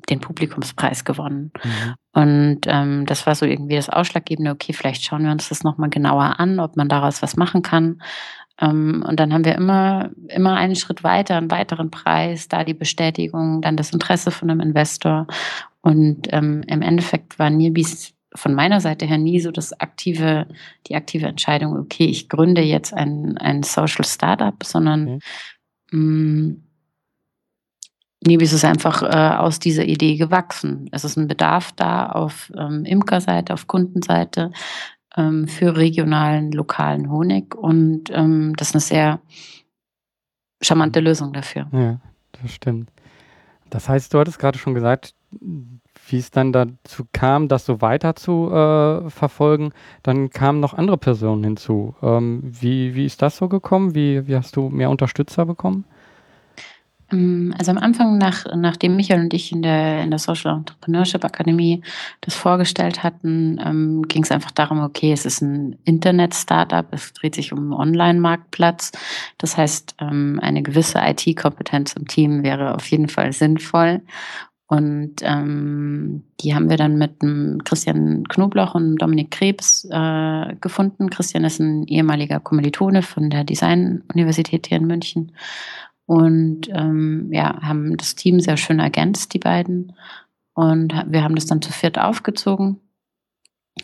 den 0.09 0.19
Publikumspreis 0.19 1.05
gewonnen. 1.05 1.51
Mhm. 1.63 1.93
Und 2.13 2.59
ähm, 2.65 3.05
das 3.05 3.25
war 3.25 3.35
so 3.35 3.45
irgendwie 3.45 3.75
das 3.75 3.89
Ausschlaggebende, 3.89 4.51
okay, 4.51 4.73
vielleicht 4.73 5.03
schauen 5.03 5.23
wir 5.23 5.31
uns 5.31 5.49
das 5.49 5.63
nochmal 5.63 5.89
genauer 5.89 6.39
an, 6.39 6.59
ob 6.59 6.75
man 6.75 6.89
daraus 6.89 7.21
was 7.21 7.35
machen 7.37 7.61
kann. 7.61 8.01
Ähm, 8.61 9.03
und 9.07 9.19
dann 9.19 9.33
haben 9.33 9.45
wir 9.45 9.55
immer, 9.55 10.11
immer 10.27 10.55
einen 10.55 10.75
Schritt 10.75 11.03
weiter, 11.03 11.37
einen 11.37 11.51
weiteren 11.51 11.91
Preis, 11.91 12.47
da 12.47 12.63
die 12.63 12.73
Bestätigung, 12.73 13.61
dann 13.61 13.77
das 13.77 13.91
Interesse 13.91 14.31
von 14.31 14.49
einem 14.49 14.59
Investor. 14.59 15.27
Und 15.81 16.27
ähm, 16.31 16.63
im 16.67 16.81
Endeffekt 16.81 17.39
war 17.39 17.49
Nirbis 17.49 18.13
von 18.35 18.53
meiner 18.53 18.79
Seite 18.79 19.05
her 19.05 19.17
nie 19.17 19.39
so 19.39 19.51
das 19.51 19.79
aktive, 19.79 20.47
die 20.87 20.95
aktive 20.95 21.27
Entscheidung, 21.27 21.77
okay, 21.77 22.05
ich 22.05 22.29
gründe 22.29 22.61
jetzt 22.61 22.93
ein, 22.93 23.37
ein 23.37 23.63
Social 23.63 24.05
Startup, 24.05 24.55
sondern 24.63 25.15
okay. 25.15 25.19
mh, 25.91 26.55
Nibis 28.25 28.53
ist 28.53 28.65
einfach 28.65 29.03
äh, 29.03 29.37
aus 29.37 29.59
dieser 29.59 29.85
Idee 29.85 30.15
gewachsen. 30.15 30.89
Es 30.91 31.03
ist 31.03 31.17
ein 31.17 31.27
Bedarf 31.27 31.71
da 31.73 32.07
auf 32.07 32.51
ähm, 32.57 32.85
Imkerseite, 32.85 33.53
auf 33.53 33.67
Kundenseite 33.67 34.51
ähm, 35.15 35.47
für 35.47 35.75
regionalen, 35.75 36.51
lokalen 36.51 37.11
Honig 37.11 37.55
und 37.55 38.09
ähm, 38.11 38.53
das 38.55 38.69
ist 38.69 38.75
eine 38.75 38.81
sehr 38.81 39.19
charmante 40.61 40.99
Lösung 40.99 41.33
dafür. 41.33 41.67
Ja, 41.71 41.99
das 42.31 42.51
stimmt. 42.51 42.89
Das 43.69 43.89
heißt, 43.89 44.13
du 44.13 44.19
hattest 44.19 44.39
gerade 44.39 44.59
schon 44.59 44.75
gesagt, 44.75 45.15
wie 46.07 46.17
es 46.17 46.31
dann 46.31 46.53
dazu 46.53 47.05
kam, 47.11 47.47
das 47.47 47.65
so 47.65 47.81
weiter 47.81 48.15
zu 48.15 48.51
äh, 48.51 49.09
verfolgen, 49.09 49.71
dann 50.03 50.29
kamen 50.29 50.59
noch 50.59 50.73
andere 50.73 50.97
Personen 50.97 51.43
hinzu. 51.43 51.95
Ähm, 52.01 52.41
wie, 52.43 52.93
wie 52.95 53.05
ist 53.05 53.21
das 53.21 53.37
so 53.37 53.47
gekommen? 53.47 53.95
Wie, 53.95 54.27
wie 54.27 54.35
hast 54.35 54.55
du 54.55 54.69
mehr 54.69 54.89
Unterstützer 54.89 55.45
bekommen? 55.45 55.85
Ähm, 57.13 57.53
also 57.57 57.71
am 57.71 57.77
Anfang, 57.77 58.17
nach, 58.17 58.45
nachdem 58.55 58.95
Michael 58.95 59.21
und 59.21 59.33
ich 59.33 59.51
in 59.51 59.61
der, 59.61 60.03
in 60.03 60.09
der 60.09 60.19
Social 60.19 60.55
Entrepreneurship 60.55 61.23
Akademie 61.23 61.81
das 62.21 62.35
vorgestellt 62.35 63.03
hatten, 63.03 63.59
ähm, 63.63 64.01
ging 64.07 64.23
es 64.23 64.31
einfach 64.31 64.51
darum, 64.51 64.81
okay, 64.81 65.13
es 65.13 65.25
ist 65.25 65.41
ein 65.41 65.77
Internet-Startup, 65.85 66.85
es 66.91 67.13
dreht 67.13 67.35
sich 67.35 67.53
um 67.53 67.59
einen 67.59 67.73
Online-Marktplatz. 67.73 68.91
Das 69.37 69.57
heißt, 69.57 69.95
ähm, 69.99 70.39
eine 70.41 70.63
gewisse 70.63 70.99
IT-Kompetenz 70.99 71.93
im 71.93 72.07
Team 72.07 72.43
wäre 72.43 72.75
auf 72.75 72.87
jeden 72.87 73.07
Fall 73.07 73.31
sinnvoll. 73.31 74.01
Und 74.65 75.17
ähm, 75.21 76.23
die 76.41 76.55
haben 76.55 76.69
wir 76.69 76.77
dann 76.77 76.97
mit 76.97 77.19
Christian 77.63 78.23
Knobloch 78.27 78.73
und 78.73 78.97
Dominik 78.97 79.29
Krebs 79.29 79.87
äh, 79.91 80.55
gefunden. 80.61 81.11
Christian 81.11 81.43
ist 81.43 81.59
ein 81.59 81.85
ehemaliger 81.85 82.39
Kommilitone 82.39 83.03
von 83.03 83.29
der 83.29 83.43
Design-Universität 83.43 84.67
hier 84.67 84.77
in 84.77 84.87
München 84.87 85.31
und 86.05 86.67
ähm, 86.69 87.29
ja, 87.31 87.61
haben 87.61 87.95
das 87.97 88.15
Team 88.15 88.39
sehr 88.39 88.57
schön 88.57 88.79
ergänzt, 88.79 89.33
die 89.33 89.39
beiden. 89.39 89.93
Und 90.53 90.93
wir 91.07 91.23
haben 91.23 91.35
das 91.35 91.45
dann 91.45 91.61
zu 91.61 91.71
viert 91.71 91.97
aufgezogen, 91.97 92.79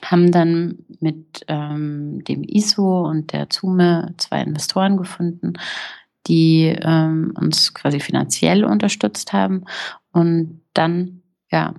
haben 0.04 0.32
dann 0.32 0.86
mit 1.00 1.44
ähm, 1.48 2.24
dem 2.26 2.44
ISO 2.44 3.08
und 3.08 3.34
der 3.34 3.50
ZUME 3.50 4.14
zwei 4.18 4.42
Investoren 4.42 4.98
gefunden, 4.98 5.54
die 6.28 6.76
ähm, 6.82 7.34
uns 7.36 7.74
quasi 7.74 8.00
finanziell 8.00 8.64
unterstützt 8.64 9.34
haben 9.34 9.66
und 10.12 10.62
dann, 10.74 11.24
ja, 11.52 11.74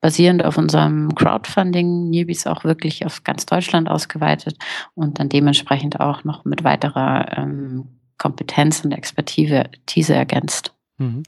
basierend 0.00 0.44
auf 0.44 0.58
unserem 0.58 1.14
Crowdfunding 1.14 2.10
Newbies 2.10 2.46
auch 2.46 2.64
wirklich 2.64 3.06
auf 3.06 3.24
ganz 3.24 3.46
Deutschland 3.46 3.88
ausgeweitet 3.88 4.56
und 4.94 5.18
dann 5.18 5.28
dementsprechend 5.28 6.00
auch 6.00 6.22
noch 6.24 6.44
mit 6.44 6.64
weiterer 6.64 7.38
ähm, 7.38 7.88
Kompetenz 8.18 8.84
und 8.84 8.92
Expertise 8.92 10.14
ergänzt. 10.14 10.72
Mhm. 10.98 11.22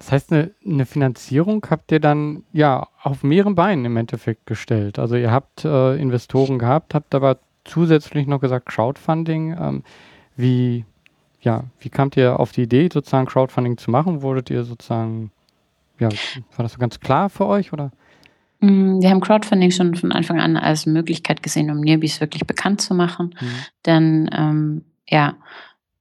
Das 0.00 0.12
heißt, 0.12 0.32
eine, 0.32 0.50
eine, 0.64 0.86
Finanzierung 0.86 1.66
habt 1.68 1.92
ihr 1.92 2.00
dann 2.00 2.44
ja 2.52 2.88
auf 3.02 3.22
mehreren 3.22 3.54
Beinen 3.54 3.84
im 3.84 3.98
Endeffekt 3.98 4.46
gestellt. 4.46 4.98
Also 4.98 5.14
ihr 5.16 5.30
habt 5.30 5.64
äh, 5.64 5.96
Investoren 5.96 6.58
gehabt, 6.58 6.94
habt 6.94 7.14
aber 7.14 7.38
zusätzlich 7.64 8.26
noch 8.26 8.40
gesagt 8.40 8.66
Crowdfunding. 8.66 9.56
Ähm, 9.60 9.82
wie, 10.36 10.86
ja, 11.42 11.64
wie 11.80 11.90
kamt 11.90 12.16
ihr 12.16 12.40
auf 12.40 12.52
die 12.52 12.62
Idee, 12.62 12.88
sozusagen 12.90 13.26
Crowdfunding 13.26 13.76
zu 13.76 13.90
machen? 13.90 14.22
Wurdet 14.22 14.48
ihr 14.48 14.64
sozusagen, 14.64 15.32
ja, 15.98 16.08
war 16.56 16.62
das 16.62 16.72
so 16.72 16.78
ganz 16.78 17.00
klar 17.00 17.28
für 17.28 17.46
euch 17.46 17.74
oder? 17.74 17.90
Mm, 18.60 19.00
wir 19.00 19.10
haben 19.10 19.20
Crowdfunding 19.20 19.70
schon 19.70 19.94
von 19.96 20.12
Anfang 20.12 20.40
an 20.40 20.56
als 20.56 20.86
Möglichkeit 20.86 21.42
gesehen, 21.42 21.70
um 21.70 21.80
Nearbies 21.80 22.22
wirklich 22.22 22.46
bekannt 22.46 22.80
zu 22.80 22.94
machen. 22.94 23.34
Mhm. 23.38 23.46
Denn 23.84 24.30
ähm, 24.32 24.84
ja, 25.08 25.34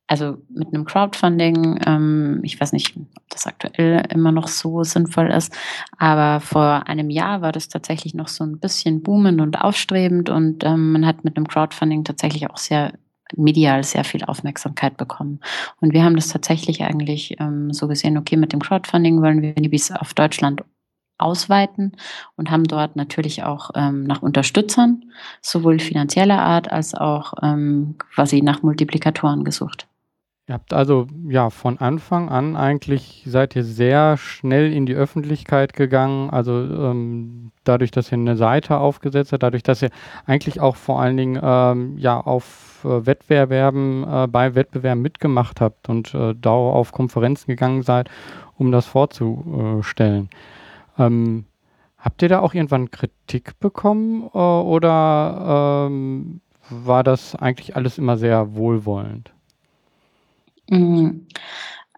also 0.09 0.37
mit 0.49 0.73
einem 0.73 0.85
Crowdfunding, 0.85 1.79
ähm, 1.85 2.39
ich 2.41 2.59
weiß 2.59 2.73
nicht, 2.73 2.97
ob 2.97 3.29
das 3.29 3.45
aktuell 3.45 4.03
immer 4.09 4.31
noch 4.31 4.47
so 4.47 4.83
sinnvoll 4.83 5.29
ist, 5.31 5.55
aber 5.99 6.39
vor 6.39 6.87
einem 6.87 7.11
Jahr 7.11 7.41
war 7.41 7.51
das 7.51 7.69
tatsächlich 7.69 8.15
noch 8.15 8.27
so 8.27 8.43
ein 8.43 8.59
bisschen 8.59 9.03
boomend 9.03 9.39
und 9.39 9.61
aufstrebend 9.61 10.31
und 10.31 10.63
ähm, 10.63 10.93
man 10.93 11.05
hat 11.05 11.23
mit 11.23 11.37
einem 11.37 11.47
Crowdfunding 11.47 12.03
tatsächlich 12.05 12.49
auch 12.49 12.57
sehr 12.57 12.93
medial 13.35 13.83
sehr 13.83 14.03
viel 14.03 14.23
Aufmerksamkeit 14.23 14.97
bekommen. 14.97 15.41
Und 15.79 15.93
wir 15.93 16.03
haben 16.03 16.15
das 16.15 16.29
tatsächlich 16.29 16.81
eigentlich 16.81 17.39
ähm, 17.39 17.71
so 17.71 17.87
gesehen, 17.87 18.17
okay, 18.17 18.35
mit 18.35 18.51
dem 18.51 18.61
Crowdfunding 18.61 19.21
wollen 19.21 19.43
wir 19.43 19.53
bis 19.69 19.91
auf 19.91 20.15
Deutschland 20.15 20.63
ausweiten 21.19 21.91
und 22.35 22.49
haben 22.49 22.63
dort 22.63 22.95
natürlich 22.95 23.43
auch 23.43 23.69
ähm, 23.75 24.05
nach 24.05 24.23
Unterstützern, 24.23 25.03
sowohl 25.41 25.77
finanzieller 25.77 26.41
Art 26.41 26.71
als 26.71 26.95
auch 26.95 27.33
ähm, 27.43 27.95
quasi 28.15 28.41
nach 28.41 28.63
Multiplikatoren 28.63 29.43
gesucht. 29.43 29.88
Ihr 30.49 30.55
habt 30.55 30.73
also 30.73 31.05
ja 31.27 31.51
von 31.51 31.77
Anfang 31.77 32.29
an 32.29 32.55
eigentlich 32.55 33.23
seid 33.27 33.55
ihr 33.55 33.63
sehr 33.63 34.17
schnell 34.17 34.73
in 34.73 34.87
die 34.87 34.95
Öffentlichkeit 34.95 35.73
gegangen. 35.73 36.31
Also 36.31 36.53
ähm, 36.53 37.51
dadurch, 37.65 37.91
dass 37.91 38.11
ihr 38.11 38.17
eine 38.17 38.35
Seite 38.35 38.79
aufgesetzt 38.79 39.31
habt, 39.31 39.43
dadurch, 39.43 39.61
dass 39.61 39.83
ihr 39.83 39.91
eigentlich 40.25 40.59
auch 40.59 40.75
vor 40.75 40.99
allen 40.99 41.17
Dingen 41.17 41.39
ähm, 41.39 41.99
ja 41.99 42.19
auf 42.19 42.83
äh, 42.83 43.05
Wettbewerben 43.05 44.03
äh, 44.11 44.27
bei 44.27 44.55
Wettbewerben 44.55 45.03
mitgemacht 45.03 45.61
habt 45.61 45.87
und 45.87 46.15
äh, 46.15 46.33
da 46.33 46.49
auf 46.49 46.93
Konferenzen 46.93 47.45
gegangen 47.45 47.83
seid, 47.83 48.09
um 48.57 48.71
das 48.71 48.87
vorzustellen. 48.87 50.31
Ähm, 50.97 51.45
habt 51.99 52.23
ihr 52.23 52.29
da 52.29 52.39
auch 52.39 52.55
irgendwann 52.55 52.89
Kritik 52.89 53.59
bekommen 53.59 54.23
äh, 54.33 54.39
oder 54.39 55.85
ähm, 55.91 56.41
war 56.71 57.03
das 57.03 57.35
eigentlich 57.35 57.75
alles 57.75 57.99
immer 57.99 58.17
sehr 58.17 58.55
wohlwollend? 58.55 59.31
Mhm. 60.69 61.27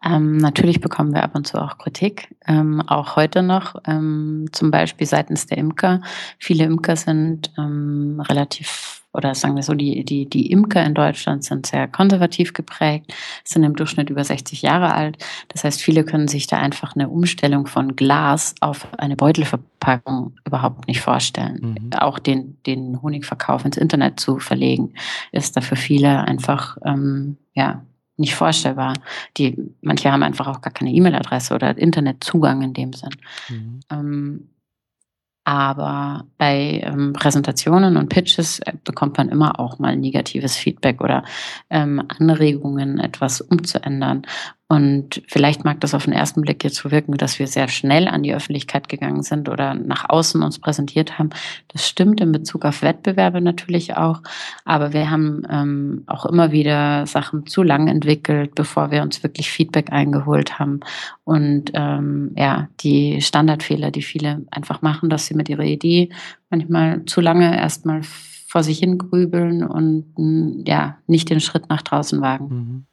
Ähm, 0.03 0.37
natürlich 0.37 0.81
bekommen 0.81 1.13
wir 1.13 1.23
ab 1.23 1.35
und 1.35 1.45
zu 1.45 1.61
auch 1.61 1.77
Kritik, 1.77 2.35
ähm, 2.47 2.81
auch 2.81 3.15
heute 3.15 3.43
noch, 3.43 3.75
ähm, 3.85 4.47
zum 4.51 4.71
Beispiel 4.71 5.05
seitens 5.05 5.45
der 5.45 5.59
Imker. 5.59 6.01
Viele 6.39 6.63
Imker 6.63 6.95
sind 6.95 7.51
ähm, 7.55 8.19
relativ, 8.27 9.03
oder 9.13 9.35
sagen 9.35 9.55
wir 9.55 9.61
so, 9.61 9.75
die, 9.75 10.03
die, 10.03 10.27
die 10.27 10.51
Imker 10.51 10.83
in 10.83 10.95
Deutschland 10.95 11.43
sind 11.43 11.67
sehr 11.67 11.87
konservativ 11.87 12.53
geprägt, 12.53 13.13
sind 13.43 13.63
im 13.63 13.75
Durchschnitt 13.75 14.09
über 14.09 14.23
60 14.23 14.63
Jahre 14.63 14.95
alt. 14.95 15.23
Das 15.49 15.63
heißt, 15.63 15.79
viele 15.79 16.03
können 16.03 16.27
sich 16.27 16.47
da 16.47 16.57
einfach 16.57 16.95
eine 16.95 17.07
Umstellung 17.07 17.67
von 17.67 17.95
Glas 17.95 18.55
auf 18.59 18.87
eine 18.97 19.15
Beutelverpackung 19.15 20.33
überhaupt 20.47 20.87
nicht 20.87 21.01
vorstellen. 21.01 21.75
Mhm. 21.79 21.93
Auch 21.93 22.17
den, 22.17 22.57
den 22.65 23.03
Honigverkauf 23.03 23.65
ins 23.65 23.77
Internet 23.77 24.19
zu 24.19 24.39
verlegen, 24.39 24.95
ist 25.31 25.55
da 25.55 25.61
für 25.61 25.75
viele 25.75 26.21
einfach, 26.21 26.77
ähm, 26.83 27.37
ja, 27.53 27.83
nicht 28.21 28.35
vorstellbar. 28.35 28.93
Die, 29.37 29.57
manche 29.81 30.11
haben 30.11 30.23
einfach 30.23 30.47
auch 30.47 30.61
gar 30.61 30.71
keine 30.71 30.91
E-Mail-Adresse 30.91 31.53
oder 31.53 31.77
Internetzugang 31.77 32.61
in 32.61 32.73
dem 32.73 32.93
Sinn. 32.93 33.15
Mhm. 33.49 33.79
Ähm, 33.91 34.47
aber 35.43 36.27
bei 36.37 36.81
ähm, 36.83 37.13
Präsentationen 37.13 37.97
und 37.97 38.09
Pitches 38.09 38.59
äh, 38.59 38.73
bekommt 38.83 39.17
man 39.17 39.29
immer 39.29 39.59
auch 39.59 39.79
mal 39.79 39.97
negatives 39.97 40.55
Feedback 40.55 41.01
oder 41.01 41.23
ähm, 41.69 42.03
Anregungen, 42.19 42.99
etwas 42.99 43.41
umzuändern. 43.41 44.21
Und 44.71 45.21
vielleicht 45.27 45.65
mag 45.65 45.81
das 45.81 45.93
auf 45.93 46.05
den 46.05 46.13
ersten 46.13 46.43
Blick 46.43 46.63
jetzt 46.63 46.77
so 46.77 46.91
wirken, 46.91 47.17
dass 47.17 47.39
wir 47.39 47.47
sehr 47.47 47.67
schnell 47.67 48.07
an 48.07 48.23
die 48.23 48.33
Öffentlichkeit 48.33 48.87
gegangen 48.87 49.21
sind 49.21 49.49
oder 49.49 49.73
nach 49.73 50.07
außen 50.07 50.41
uns 50.41 50.59
präsentiert 50.59 51.19
haben. 51.19 51.31
Das 51.73 51.85
stimmt 51.85 52.21
in 52.21 52.31
Bezug 52.31 52.63
auf 52.63 52.81
Wettbewerbe 52.81 53.41
natürlich 53.41 53.97
auch. 53.97 54.21
Aber 54.63 54.93
wir 54.93 55.11
haben 55.11 55.43
ähm, 55.49 56.03
auch 56.07 56.25
immer 56.25 56.53
wieder 56.53 57.05
Sachen 57.05 57.45
zu 57.47 57.63
lang 57.63 57.89
entwickelt, 57.89 58.55
bevor 58.55 58.91
wir 58.91 59.01
uns 59.01 59.21
wirklich 59.23 59.51
Feedback 59.51 59.91
eingeholt 59.91 60.57
haben. 60.57 60.79
Und 61.25 61.71
ähm, 61.73 62.31
ja, 62.37 62.69
die 62.79 63.19
Standardfehler, 63.19 63.91
die 63.91 64.03
viele 64.03 64.45
einfach 64.51 64.81
machen, 64.81 65.09
dass 65.09 65.25
sie 65.25 65.33
mit 65.33 65.49
ihrer 65.49 65.65
Idee 65.65 66.11
manchmal 66.49 67.03
zu 67.03 67.19
lange 67.19 67.57
erstmal 67.57 68.03
vor 68.03 68.63
sich 68.63 68.79
hin 68.79 68.97
grübeln 68.97 69.65
und 69.65 70.63
ja, 70.65 70.97
nicht 71.07 71.29
den 71.29 71.41
Schritt 71.41 71.67
nach 71.67 71.81
draußen 71.81 72.21
wagen. 72.21 72.47
Mhm. 72.47 72.85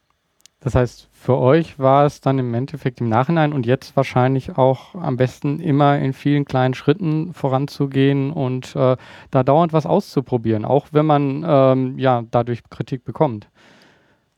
Das 0.60 0.74
heißt, 0.74 1.08
für 1.12 1.38
euch 1.38 1.78
war 1.78 2.04
es 2.04 2.20
dann 2.20 2.38
im 2.40 2.52
Endeffekt 2.52 3.00
im 3.00 3.08
Nachhinein 3.08 3.52
und 3.52 3.64
jetzt 3.64 3.96
wahrscheinlich 3.96 4.58
auch 4.58 4.96
am 4.96 5.16
besten 5.16 5.60
immer 5.60 5.98
in 5.98 6.12
vielen 6.12 6.44
kleinen 6.44 6.74
Schritten 6.74 7.32
voranzugehen 7.32 8.32
und 8.32 8.74
äh, 8.74 8.96
da 9.30 9.42
dauernd 9.44 9.72
was 9.72 9.86
auszuprobieren, 9.86 10.64
auch 10.64 10.88
wenn 10.90 11.06
man 11.06 11.44
ähm, 11.46 11.98
ja 11.98 12.24
dadurch 12.30 12.62
Kritik 12.70 13.04
bekommt. 13.04 13.48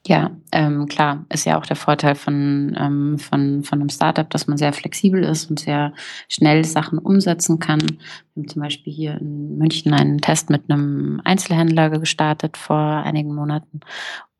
Ja, 0.07 0.31
ähm, 0.53 0.87
klar, 0.87 1.27
ist 1.29 1.45
ja 1.45 1.59
auch 1.59 1.67
der 1.67 1.77
Vorteil 1.77 2.15
von, 2.15 2.75
ähm, 2.79 3.19
von, 3.19 3.63
von 3.65 3.81
einem 3.81 3.91
Startup, 3.91 4.29
dass 4.31 4.47
man 4.47 4.57
sehr 4.57 4.73
flexibel 4.73 5.23
ist 5.23 5.51
und 5.51 5.61
sehr 5.61 5.93
schnell 6.29 6.65
Sachen 6.65 6.99
umsetzen 6.99 7.59
kann. 7.59 7.81
Wir 7.81 8.43
haben 8.43 8.49
zum 8.49 8.63
Beispiel 8.63 8.95
hier 8.95 9.21
in 9.21 9.59
München 9.59 9.93
einen 9.93 10.19
Test 10.19 10.49
mit 10.49 10.71
einem 10.71 11.21
Einzelhändler 11.25 11.91
gestartet 11.91 12.57
vor 12.57 12.79
einigen 12.79 13.35
Monaten 13.35 13.81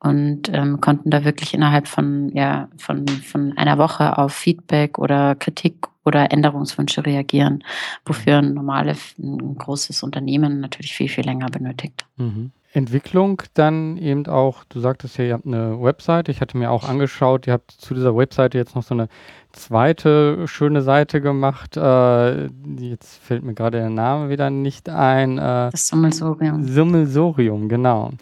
und 0.03 0.49
ähm, 0.51 0.81
konnten 0.81 1.11
da 1.11 1.23
wirklich 1.23 1.53
innerhalb 1.53 1.87
von, 1.87 2.29
ja, 2.35 2.67
von, 2.77 3.07
von 3.07 3.55
einer 3.55 3.77
Woche 3.77 4.17
auf 4.17 4.33
Feedback 4.33 4.97
oder 4.97 5.35
Kritik 5.35 5.87
oder 6.03 6.31
Änderungswünsche 6.31 7.05
reagieren, 7.05 7.63
wofür 8.05 8.39
ein 8.39 8.55
normales, 8.55 9.13
ein 9.19 9.55
großes 9.55 10.01
Unternehmen 10.01 10.59
natürlich 10.59 10.93
viel, 10.93 11.07
viel 11.07 11.25
länger 11.25 11.47
benötigt. 11.47 12.05
Mhm. 12.17 12.51
Entwicklung 12.73 13.43
dann 13.53 13.97
eben 13.97 14.25
auch, 14.25 14.63
du 14.69 14.79
sagtest 14.79 15.17
ja, 15.17 15.25
ihr 15.25 15.33
habt 15.33 15.45
eine 15.45 15.79
Webseite, 15.79 16.31
ich 16.31 16.41
hatte 16.41 16.57
mir 16.57 16.71
auch 16.71 16.87
angeschaut, 16.87 17.45
ihr 17.45 17.53
habt 17.53 17.69
zu 17.69 17.93
dieser 17.93 18.15
Webseite 18.15 18.57
jetzt 18.57 18.75
noch 18.75 18.83
so 18.83 18.95
eine 18.95 19.07
zweite 19.51 20.47
schöne 20.47 20.81
Seite 20.81 21.21
gemacht. 21.21 21.77
Äh, 21.77 22.45
jetzt 22.79 23.17
fällt 23.21 23.43
mir 23.43 23.53
gerade 23.53 23.77
der 23.77 23.89
Name 23.89 24.29
wieder 24.29 24.49
nicht 24.49 24.89
ein. 24.89 25.37
Äh, 25.37 25.69
das 25.69 25.87
Summelsorium. 25.87 26.63
Summelsorium, 26.63 27.69
genau. 27.69 28.13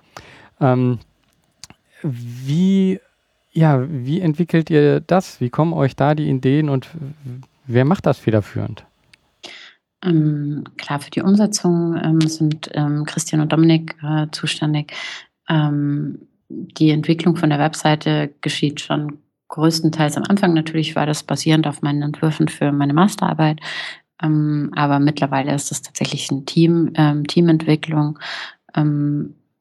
Ähm, 0.60 1.00
wie, 2.02 3.00
ja, 3.52 3.86
wie 3.90 4.22
entwickelt 4.22 4.70
ihr 4.70 5.00
das? 5.00 5.42
Wie 5.42 5.50
kommen 5.50 5.74
euch 5.74 5.96
da 5.96 6.16
die 6.16 6.30
Ideen 6.30 6.70
und 6.70 6.90
wer 7.66 7.86
macht 7.86 8.06
das 8.06 8.20
federführend? 8.20 8.86
Ähm, 10.04 10.64
klar, 10.78 11.00
für 11.00 11.12
die 11.12 11.22
Umsetzung 11.22 12.00
ähm, 12.02 12.22
sind 12.22 12.70
ähm, 12.74 13.04
Christian 13.06 13.42
und 13.42 13.52
Dominik 13.52 13.96
äh, 14.02 14.28
zuständig. 14.32 14.94
Ähm, 15.50 16.20
die 16.48 16.92
Entwicklung 16.92 17.36
von 17.36 17.50
der 17.50 17.60
Webseite 17.60 18.34
geschieht 18.42 18.82
schon 18.82 19.20
größtenteils 19.50 20.16
am 20.18 20.24
Anfang. 20.24 20.54
Natürlich 20.54 20.96
war 20.96 21.06
das 21.06 21.24
basierend 21.24 21.68
auf 21.68 21.82
meinen 21.82 22.02
Entwürfen 22.02 22.48
für 22.48 22.72
meine 22.72 22.94
Masterarbeit. 22.94 23.60
Ähm, 24.22 24.72
aber 24.76 25.00
mittlerweile 25.00 25.54
ist 25.54 25.72
es 25.72 25.82
tatsächlich 25.82 26.32
ein 26.32 26.46
Team, 26.46 26.92
ähm, 26.96 27.28
Teamentwicklung. 27.28 28.20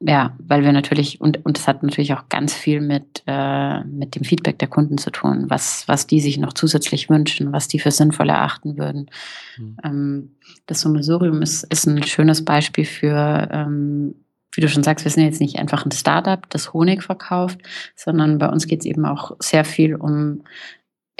Ja, 0.00 0.36
weil 0.38 0.62
wir 0.62 0.72
natürlich, 0.72 1.20
und, 1.20 1.44
und 1.44 1.58
es 1.58 1.66
hat 1.66 1.82
natürlich 1.82 2.14
auch 2.14 2.28
ganz 2.28 2.54
viel 2.54 2.80
mit, 2.80 3.24
äh, 3.26 3.82
mit 3.82 4.14
dem 4.14 4.22
Feedback 4.22 4.56
der 4.60 4.68
Kunden 4.68 4.96
zu 4.96 5.10
tun, 5.10 5.46
was, 5.48 5.88
was 5.88 6.06
die 6.06 6.20
sich 6.20 6.38
noch 6.38 6.52
zusätzlich 6.52 7.10
wünschen, 7.10 7.52
was 7.52 7.66
die 7.66 7.80
für 7.80 7.90
sinnvoll 7.90 8.28
erachten 8.28 8.78
würden. 8.78 9.10
Mhm. 9.56 9.76
Ähm, 9.82 10.36
das 10.66 10.82
Summelsurium 10.82 11.42
ist, 11.42 11.64
ist 11.64 11.86
ein 11.86 12.00
schönes 12.04 12.44
Beispiel 12.44 12.84
für, 12.84 13.48
ähm, 13.50 14.14
wie 14.52 14.60
du 14.60 14.68
schon 14.68 14.84
sagst, 14.84 15.04
wir 15.04 15.10
sind 15.10 15.24
jetzt 15.24 15.40
nicht 15.40 15.58
einfach 15.58 15.84
ein 15.84 15.90
Startup, 15.90 16.48
das 16.48 16.72
Honig 16.72 17.02
verkauft, 17.02 17.58
sondern 17.96 18.38
bei 18.38 18.48
uns 18.48 18.68
geht 18.68 18.80
es 18.80 18.86
eben 18.86 19.04
auch 19.04 19.32
sehr 19.40 19.64
viel 19.64 19.96
um 19.96 20.44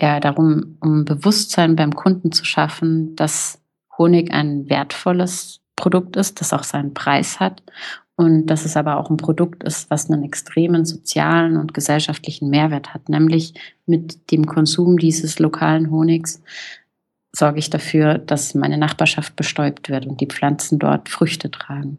ja, 0.01 0.21
darum, 0.21 0.77
um 0.81 1.05
Bewusstsein 1.05 1.75
beim 1.75 1.97
Kunden 1.97 2.31
zu 2.31 2.45
schaffen, 2.45 3.17
dass 3.17 3.61
Honig 3.99 4.31
ein 4.31 4.71
wertvolles 4.71 5.63
Produkt 5.75 6.15
ist, 6.15 6.41
das 6.41 6.53
auch 6.53 6.63
seinen 6.63 6.95
Preis 6.95 7.41
hat 7.41 7.63
und 8.19 8.47
dass 8.47 8.65
es 8.65 8.77
aber 8.77 8.97
auch 8.97 9.11
ein 9.11 9.17
Produkt 9.17 9.63
ist, 9.63 9.91
was 9.91 10.11
einen 10.11 10.25
extremen 10.25 10.85
sozialen 10.85 11.57
und 11.57 11.73
gesellschaftlichen 11.73 12.51
Mehrwert 12.51 12.93
hat, 12.93 13.09
nämlich 13.09 13.55
mit 13.87 14.33
dem 14.33 14.45
Konsum 14.45 14.99
dieses 14.99 15.39
lokalen 15.39 15.93
Honigs 15.93 16.43
sorge 17.31 17.61
ich 17.61 17.71
dafür, 17.71 18.19
dass 18.19 18.57
meine 18.57 18.77
Nachbarschaft 18.77 19.37
bestäubt 19.37 19.89
wird 19.89 20.05
und 20.05 20.21
die 20.21 20.27
Pflanzen 20.27 20.81
dort 20.81 21.09
Früchte 21.09 21.49
tragen. 21.49 21.99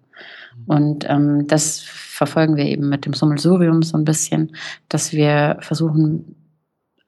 Mhm. 0.57 0.63
Und 0.65 1.09
ähm, 1.09 1.47
das 1.47 1.79
verfolgen 1.79 2.57
wir 2.57 2.65
eben 2.65 2.89
mit 2.89 3.05
dem 3.05 3.13
Summelsurium 3.13 3.81
so 3.81 3.97
ein 3.97 4.03
bisschen, 4.03 4.57
dass 4.89 5.13
wir 5.13 5.55
versuchen 5.61 6.35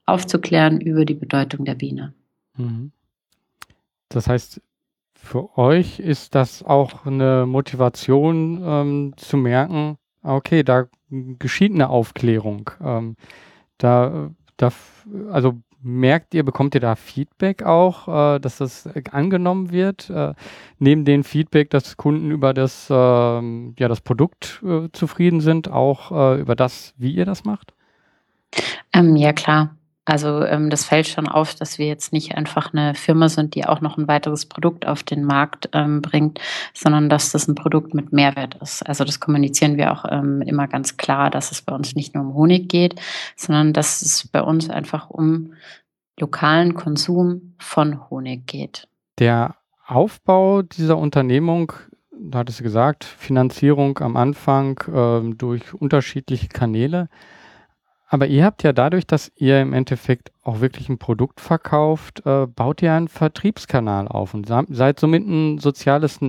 aufzuklären 0.06 0.80
über 0.80 1.04
die 1.04 1.16
Bedeutung 1.16 1.66
der 1.66 1.76
Biene. 1.76 2.14
Mhm. 2.56 2.94
Das 4.08 4.28
heißt, 4.28 4.62
für 5.24 5.58
euch 5.58 6.00
ist 6.00 6.36
das 6.36 6.64
auch 6.64 7.06
eine 7.06 7.46
Motivation 7.46 8.62
ähm, 8.64 9.14
zu 9.18 9.38
merken, 9.38 9.98
okay, 10.24 10.64
da 10.64 10.86
geschieht 11.10 11.74
eine 11.74 11.90
Aufklärung. 11.90 12.72
Ähm, 12.84 13.16
da, 13.78 14.32
da, 14.58 14.72
also 15.32 15.60
merkt 15.82 16.34
ihr, 16.34 16.44
bekommt 16.44 16.76
ihr 16.76 16.82
da 16.82 16.96
Feedback 16.96 17.64
auch, 17.64 18.08
äh, 18.08 18.40
dass 18.40 18.58
das 18.58 18.88
angenommen 19.12 19.72
wird? 19.72 20.10
Äh, 20.10 20.34
neben 20.80 21.06
dem 21.06 21.24
Feedback, 21.24 21.70
dass 21.70 21.98
Kunden 21.98 22.32
über 22.32 22.54
das, 22.54 22.90
äh, 22.90 22.94
ja, 22.94 23.88
das 23.88 24.02
Produkt 24.02 24.62
äh, 24.66 24.90
zufrieden 24.92 25.40
sind, 25.40 25.70
auch 25.70 26.12
äh, 26.12 26.42
über 26.42 26.56
das, 26.56 26.94
wie 26.98 27.14
ihr 27.14 27.26
das 27.26 27.46
macht? 27.46 27.74
Ähm, 28.92 29.16
ja, 29.16 29.34
klar. 29.34 29.76
Also 30.12 30.44
ähm, 30.44 30.70
das 30.70 30.84
fällt 30.84 31.08
schon 31.08 31.30
auf, 31.30 31.56
dass 31.56 31.78
wir 31.78 31.88
jetzt 31.88 32.12
nicht 32.12 32.36
einfach 32.36 32.74
eine 32.74 32.96
Firma 32.96 33.30
sind, 33.30 33.56
die 33.56 33.66
auch 33.66 33.80
noch 33.80 33.98
ein 33.98 34.10
weiteres 34.10 34.46
Produkt 34.46 34.86
auf 34.86 35.04
den 35.04 35.24
Markt 35.24 35.70
ähm, 35.72 36.02
bringt, 36.02 36.42
sondern 36.74 37.08
dass 37.08 37.32
das 37.32 37.48
ein 37.48 37.56
Produkt 37.56 37.94
mit 37.94 38.12
Mehrwert 38.12 38.56
ist. 38.56 38.86
Also 38.86 39.06
das 39.06 39.22
kommunizieren 39.22 39.78
wir 39.78 39.94
auch 39.94 40.04
ähm, 40.10 40.42
immer 40.42 40.68
ganz 40.68 40.98
klar, 40.98 41.30
dass 41.30 41.54
es 41.54 41.62
bei 41.62 41.74
uns 41.74 41.96
nicht 41.96 42.14
nur 42.14 42.26
um 42.26 42.34
Honig 42.34 42.68
geht, 42.68 43.00
sondern 43.38 43.72
dass 43.72 44.02
es 44.02 44.28
bei 44.28 44.42
uns 44.42 44.70
einfach 44.70 45.10
um 45.10 45.54
lokalen 46.20 46.74
Konsum 46.74 47.54
von 47.58 48.10
Honig 48.10 48.46
geht. 48.48 48.90
Der 49.18 49.56
Aufbau 49.88 50.62
dieser 50.62 50.98
Unternehmung, 50.98 51.72
da 52.12 52.40
hattest 52.40 52.60
du 52.60 52.64
gesagt, 52.64 53.06
Finanzierung 53.06 53.98
am 54.00 54.18
Anfang 54.18 54.78
äh, 54.94 55.34
durch 55.36 55.74
unterschiedliche 55.74 56.50
Kanäle. 56.50 57.08
Aber 58.14 58.28
ihr 58.28 58.44
habt 58.44 58.62
ja 58.64 58.74
dadurch, 58.74 59.08
dass 59.08 59.32
ihr 59.38 59.62
im 59.62 59.72
Endeffekt 59.72 60.34
auch 60.44 60.60
wirklich 60.60 60.90
ein 60.90 60.98
Produkt 60.98 61.40
verkauft, 61.40 62.22
äh, 62.26 62.46
baut 62.46 62.82
ihr 62.82 62.92
einen 62.92 63.08
Vertriebskanal 63.08 64.10
auf 64.10 64.34
und 64.34 64.52
seid 64.68 65.00
somit 65.00 65.26
ein 65.26 65.60
soziales 65.60 66.20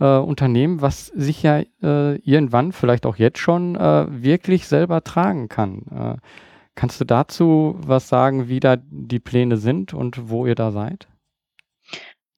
äh, 0.00 0.16
Unternehmen, 0.16 0.80
was 0.80 1.06
sich 1.06 1.44
ja 1.44 1.60
äh, 1.80 2.16
irgendwann, 2.16 2.72
vielleicht 2.72 3.06
auch 3.06 3.18
jetzt 3.18 3.38
schon, 3.38 3.76
äh, 3.76 4.06
wirklich 4.10 4.66
selber 4.66 5.04
tragen 5.04 5.48
kann. 5.48 5.82
Äh, 5.92 6.16
kannst 6.74 7.00
du 7.00 7.04
dazu 7.04 7.76
was 7.78 8.08
sagen, 8.08 8.48
wie 8.48 8.58
da 8.58 8.74
die 8.80 9.20
Pläne 9.20 9.58
sind 9.58 9.94
und 9.94 10.28
wo 10.28 10.44
ihr 10.44 10.56
da 10.56 10.72
seid? 10.72 11.06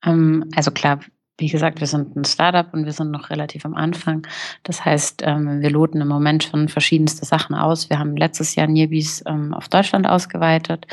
Ähm, 0.04 0.44
also 0.54 0.70
klar, 0.70 1.00
wie 1.38 1.48
gesagt, 1.48 1.80
wir 1.80 1.86
sind 1.88 2.14
ein 2.14 2.24
Startup 2.24 2.72
und 2.72 2.84
wir 2.84 2.92
sind 2.92 3.10
noch 3.10 3.30
relativ 3.30 3.64
am 3.64 3.74
Anfang. 3.74 4.26
Das 4.62 4.84
heißt, 4.84 5.22
ähm, 5.24 5.60
wir 5.60 5.70
loten 5.70 6.00
im 6.00 6.08
Moment 6.08 6.44
schon 6.44 6.68
verschiedenste 6.68 7.24
Sachen 7.24 7.56
aus. 7.56 7.90
Wir 7.90 7.98
haben 7.98 8.16
letztes 8.16 8.54
Jahr 8.54 8.68
Nirbis 8.68 9.22
ähm, 9.26 9.52
auf 9.52 9.68
Deutschland 9.68 10.06
ausgeweitet. 10.08 10.86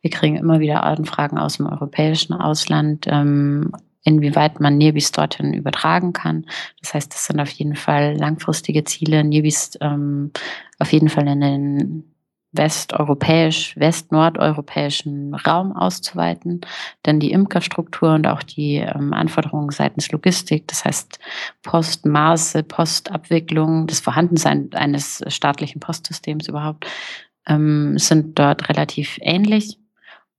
Wir 0.00 0.10
kriegen 0.10 0.36
immer 0.36 0.60
wieder 0.60 0.84
Anfragen 0.84 1.38
aus 1.38 1.56
dem 1.56 1.66
europäischen 1.66 2.32
Ausland, 2.32 3.06
ähm, 3.08 3.72
inwieweit 4.04 4.60
man 4.60 4.78
Nirbis 4.78 5.10
dorthin 5.10 5.52
übertragen 5.52 6.12
kann. 6.12 6.46
Das 6.80 6.94
heißt, 6.94 7.12
das 7.12 7.26
sind 7.26 7.40
auf 7.40 7.50
jeden 7.50 7.74
Fall 7.74 8.16
langfristige 8.16 8.84
Ziele, 8.84 9.24
Nirbis 9.24 9.78
auf 9.80 10.92
jeden 10.92 11.08
Fall 11.08 11.28
in 11.28 11.40
den 11.40 12.04
westeuropäisch, 12.52 13.76
west-nordeuropäischen 13.76 15.34
Raum 15.34 15.72
auszuweiten, 15.72 16.62
denn 17.04 17.20
die 17.20 17.32
Imkerstruktur 17.32 18.14
und 18.14 18.26
auch 18.26 18.42
die 18.42 18.76
ähm, 18.76 19.12
Anforderungen 19.12 19.70
seitens 19.70 20.10
Logistik, 20.10 20.66
das 20.68 20.84
heißt 20.84 21.18
Postmaße, 21.62 22.62
Postabwicklung, 22.62 23.86
das 23.86 24.00
Vorhandensein 24.00 24.70
eines 24.72 25.22
staatlichen 25.28 25.80
Postsystems 25.80 26.48
überhaupt, 26.48 26.86
ähm, 27.46 27.98
sind 27.98 28.38
dort 28.38 28.68
relativ 28.68 29.18
ähnlich. 29.20 29.78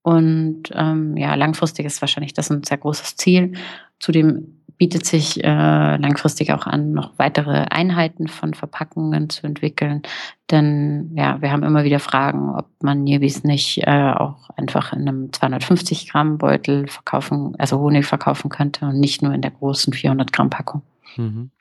Und 0.02 0.64
ähm, 0.74 1.18
ja, 1.18 1.36
langfristig 1.36 1.86
ist 1.86 2.02
wahrscheinlich 2.02 2.34
das 2.34 2.50
ein 2.50 2.64
sehr 2.64 2.78
großes 2.78 3.16
Ziel. 3.18 3.54
Zudem 4.00 4.60
bietet 4.80 5.06
sich 5.06 5.44
äh, 5.44 5.98
langfristig 5.98 6.54
auch 6.54 6.66
an, 6.66 6.94
noch 6.94 7.12
weitere 7.18 7.66
Einheiten 7.70 8.30
von 8.30 8.54
Verpackungen 8.54 9.30
zu 9.30 9.46
entwickeln. 9.46 10.02
Denn 10.50 11.12
ja, 11.16 11.42
wir 11.42 11.52
haben 11.52 11.64
immer 11.64 11.84
wieder 11.84 12.00
Fragen, 12.00 12.56
ob 12.56 12.68
man 12.82 13.04
Nirbis 13.04 13.44
nicht 13.44 13.86
äh, 13.86 14.14
auch 14.14 14.50
einfach 14.56 14.94
in 14.94 15.08
einem 15.08 15.34
250 15.34 16.10
Gramm 16.10 16.38
Beutel 16.38 16.88
verkaufen, 16.88 17.56
also 17.58 17.78
Honig 17.78 18.06
verkaufen 18.06 18.50
könnte 18.50 18.86
und 18.86 19.02
nicht 19.02 19.22
nur 19.22 19.34
in 19.34 19.42
der 19.42 19.52
großen 19.52 19.92
400 19.92 20.32
Gramm 20.32 20.50
Packung. 20.50 20.82
Mhm. 21.18 21.52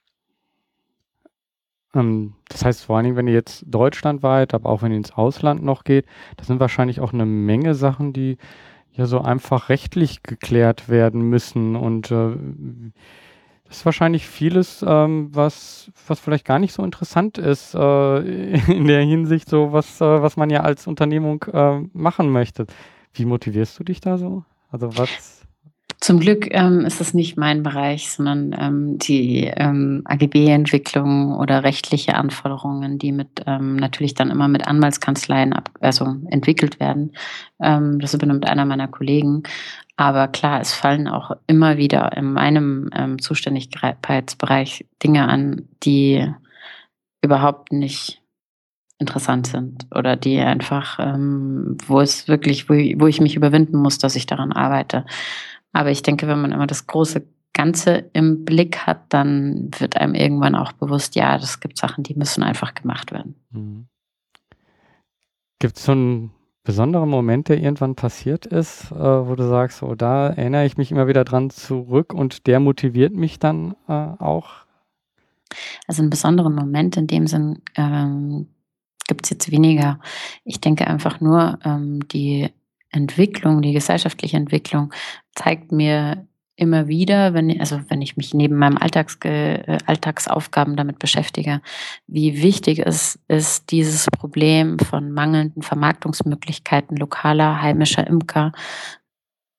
Ähm, 1.95 2.33
das 2.49 2.65
heißt 2.65 2.85
vor 2.85 2.97
allen 2.97 3.05
Dingen, 3.05 3.15
wenn 3.17 3.27
ihr 3.27 3.33
jetzt 3.33 3.63
deutschlandweit, 3.67 4.53
aber 4.53 4.69
auch 4.69 4.81
wenn 4.81 4.91
ihr 4.91 4.97
ins 4.97 5.11
Ausland 5.13 5.63
noch 5.63 5.83
geht, 5.83 6.05
das 6.37 6.47
sind 6.47 6.59
wahrscheinlich 6.59 6.99
auch 7.01 7.13
eine 7.13 7.25
Menge 7.25 7.75
Sachen, 7.75 8.13
die 8.13 8.37
ja 8.93 9.05
so 9.05 9.21
einfach 9.21 9.69
rechtlich 9.69 10.23
geklärt 10.23 10.89
werden 10.89 11.21
müssen. 11.29 11.75
Und 11.75 12.11
äh, 12.11 12.35
Das 13.67 13.77
ist 13.77 13.85
wahrscheinlich 13.85 14.27
vieles, 14.27 14.83
ähm, 14.87 15.29
was, 15.31 15.91
was 16.07 16.19
vielleicht 16.19 16.45
gar 16.45 16.57
nicht 16.59 16.73
so 16.73 16.83
interessant 16.83 17.37
ist 17.37 17.75
äh, 17.75 18.17
in 18.73 18.87
der 18.87 19.01
Hinsicht, 19.03 19.47
so 19.49 19.71
was, 19.71 20.01
äh, 20.01 20.21
was 20.21 20.37
man 20.37 20.49
ja 20.49 20.61
als 20.61 20.87
Unternehmung 20.87 21.43
äh, 21.43 21.81
machen 21.93 22.31
möchte. 22.31 22.65
Wie 23.13 23.25
motivierst 23.25 23.79
du 23.79 23.83
dich 23.83 24.01
da 24.01 24.17
so? 24.17 24.43
Also 24.71 24.97
was? 24.97 25.38
Zum 26.01 26.21
Glück 26.21 26.47
ähm, 26.51 26.85
ist 26.85 27.01
es 27.01 27.13
nicht 27.13 27.35
mein 27.35 27.61
Bereich, 27.61 28.09
sondern 28.09 28.55
ähm, 28.57 28.97
die 28.99 29.51
ähm, 29.53 30.01
AGB-Entwicklung 30.05 31.35
oder 31.35 31.65
rechtliche 31.65 32.15
Anforderungen, 32.15 32.97
die 32.97 33.11
mit 33.11 33.43
ähm, 33.45 33.75
natürlich 33.75 34.13
dann 34.13 34.31
immer 34.31 34.47
mit 34.47 34.65
Anwaltskanzleien 34.65 35.51
ab, 35.51 35.71
also 35.81 36.15
entwickelt 36.29 36.79
werden. 36.79 37.11
Ähm, 37.61 37.99
das 37.99 38.13
übernimmt 38.13 38.47
einer 38.47 38.63
meiner 38.63 38.87
Kollegen. 38.87 39.43
Aber 39.97 40.29
klar, 40.29 40.61
es 40.61 40.73
fallen 40.73 41.09
auch 41.09 41.31
immer 41.47 41.75
wieder 41.75 42.15
in 42.15 42.31
meinem 42.31 42.89
ähm, 42.95 43.21
Zuständigkeitsbereich 43.21 44.85
Dinge 45.03 45.27
an, 45.27 45.67
die 45.83 46.33
überhaupt 47.21 47.73
nicht 47.73 48.21
interessant 48.99 49.47
sind 49.47 49.85
oder 49.93 50.15
die 50.15 50.39
einfach, 50.39 50.99
ähm, 50.99 51.77
wo 51.85 51.99
es 51.99 52.29
wirklich, 52.29 52.69
wo, 52.69 52.73
wo 52.73 53.07
ich 53.07 53.19
mich 53.19 53.35
überwinden 53.35 53.77
muss, 53.77 53.97
dass 53.97 54.15
ich 54.15 54.25
daran 54.25 54.53
arbeite. 54.53 55.05
Aber 55.71 55.91
ich 55.91 56.01
denke, 56.01 56.27
wenn 56.27 56.41
man 56.41 56.51
immer 56.51 56.67
das 56.67 56.87
große 56.87 57.25
Ganze 57.53 58.09
im 58.13 58.45
Blick 58.45 58.87
hat, 58.87 59.01
dann 59.09 59.69
wird 59.77 59.97
einem 59.97 60.15
irgendwann 60.15 60.55
auch 60.55 60.71
bewusst, 60.71 61.15
ja, 61.15 61.35
es 61.35 61.59
gibt 61.59 61.77
Sachen, 61.77 62.03
die 62.03 62.15
müssen 62.15 62.43
einfach 62.43 62.73
gemacht 62.73 63.11
werden. 63.11 63.35
Mhm. 63.51 63.87
Gibt 65.59 65.77
es 65.77 65.83
so 65.83 65.91
einen 65.91 66.31
besonderen 66.63 67.09
Moment, 67.09 67.49
der 67.49 67.59
irgendwann 67.59 67.95
passiert 67.95 68.45
ist, 68.45 68.91
äh, 68.91 68.95
wo 68.95 69.35
du 69.35 69.47
sagst, 69.47 69.83
oh, 69.83 69.95
da 69.95 70.27
erinnere 70.27 70.65
ich 70.65 70.77
mich 70.77 70.91
immer 70.91 71.07
wieder 71.07 71.23
dran 71.25 71.49
zurück 71.49 72.13
und 72.13 72.47
der 72.47 72.59
motiviert 72.59 73.13
mich 73.13 73.39
dann 73.39 73.75
äh, 73.87 73.91
auch? 73.93 74.51
Also 75.87 76.01
einen 76.01 76.11
besonderen 76.11 76.53
Moment 76.53 76.95
in 76.95 77.07
dem 77.07 77.27
Sinn 77.27 77.61
ähm, 77.75 78.47
gibt 79.07 79.25
es 79.25 79.31
jetzt 79.31 79.51
weniger. 79.51 79.99
Ich 80.43 80.61
denke 80.61 80.87
einfach 80.87 81.19
nur, 81.19 81.59
ähm, 81.65 82.07
die 82.07 82.49
Entwicklung, 82.91 83.61
die 83.61 83.73
gesellschaftliche 83.73 84.37
Entwicklung 84.37 84.93
zeigt 85.35 85.71
mir 85.71 86.27
immer 86.59 86.87
wieder, 86.89 87.33
wenn, 87.33 87.57
also 87.59 87.79
wenn 87.87 88.01
ich 88.01 88.17
mich 88.17 88.33
neben 88.33 88.57
meinem 88.57 88.77
Alltagsge 88.77 89.65
äh, 89.65 89.77
Alltagsaufgaben 89.85 90.75
damit 90.75 90.99
beschäftige, 90.99 91.61
wie 92.05 92.41
wichtig 92.41 92.79
es 92.85 93.17
ist, 93.29 93.71
dieses 93.71 94.07
Problem 94.07 94.77
von 94.77 95.11
mangelnden 95.11 95.61
Vermarktungsmöglichkeiten 95.61 96.97
lokaler, 96.97 97.61
heimischer 97.61 98.05
Imker 98.05 98.51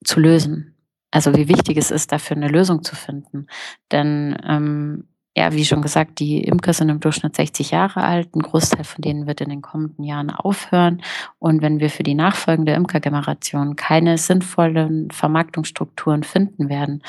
zu 0.05 0.21
lösen. 0.21 0.75
Also 1.11 1.35
wie 1.35 1.49
wichtig 1.49 1.79
es 1.79 1.91
ist, 1.91 2.13
dafür 2.13 2.37
eine 2.37 2.49
Lösung 2.49 2.85
zu 2.85 2.95
finden. 2.95 3.47
Denn 3.91 4.37
ähm, 4.47 5.09
ja, 5.41 5.53
wie 5.55 5.65
schon 5.65 5.81
gesagt, 5.81 6.19
die 6.19 6.45
Imker 6.45 6.75
sind 6.75 6.91
im 6.91 7.01
Durchschnitt 7.01 7.35
60 7.35 7.71
Jahre 7.71 8.03
alt. 8.03 8.35
Ein 8.35 8.43
Großteil 8.43 8.85
von 8.85 9.01
denen 9.01 9.27
wird 9.27 9.41
in 9.41 9.49
den 9.49 9.63
kommenden 9.63 10.05
Jahren 10.05 10.29
aufhören. 10.29 11.01
Und 11.39 11.63
wenn 11.63 11.81
wir 11.81 11.89
für 11.89 12.03
die 12.03 12.15
nachfolgende 12.15 12.75
Imkergeneration 12.75 13.75
keine 13.75 14.19
sinnvollen 14.19 15.11
Vermarktungsstrukturen 15.11 16.25
finden 16.25 16.69
werden, 16.69 17.03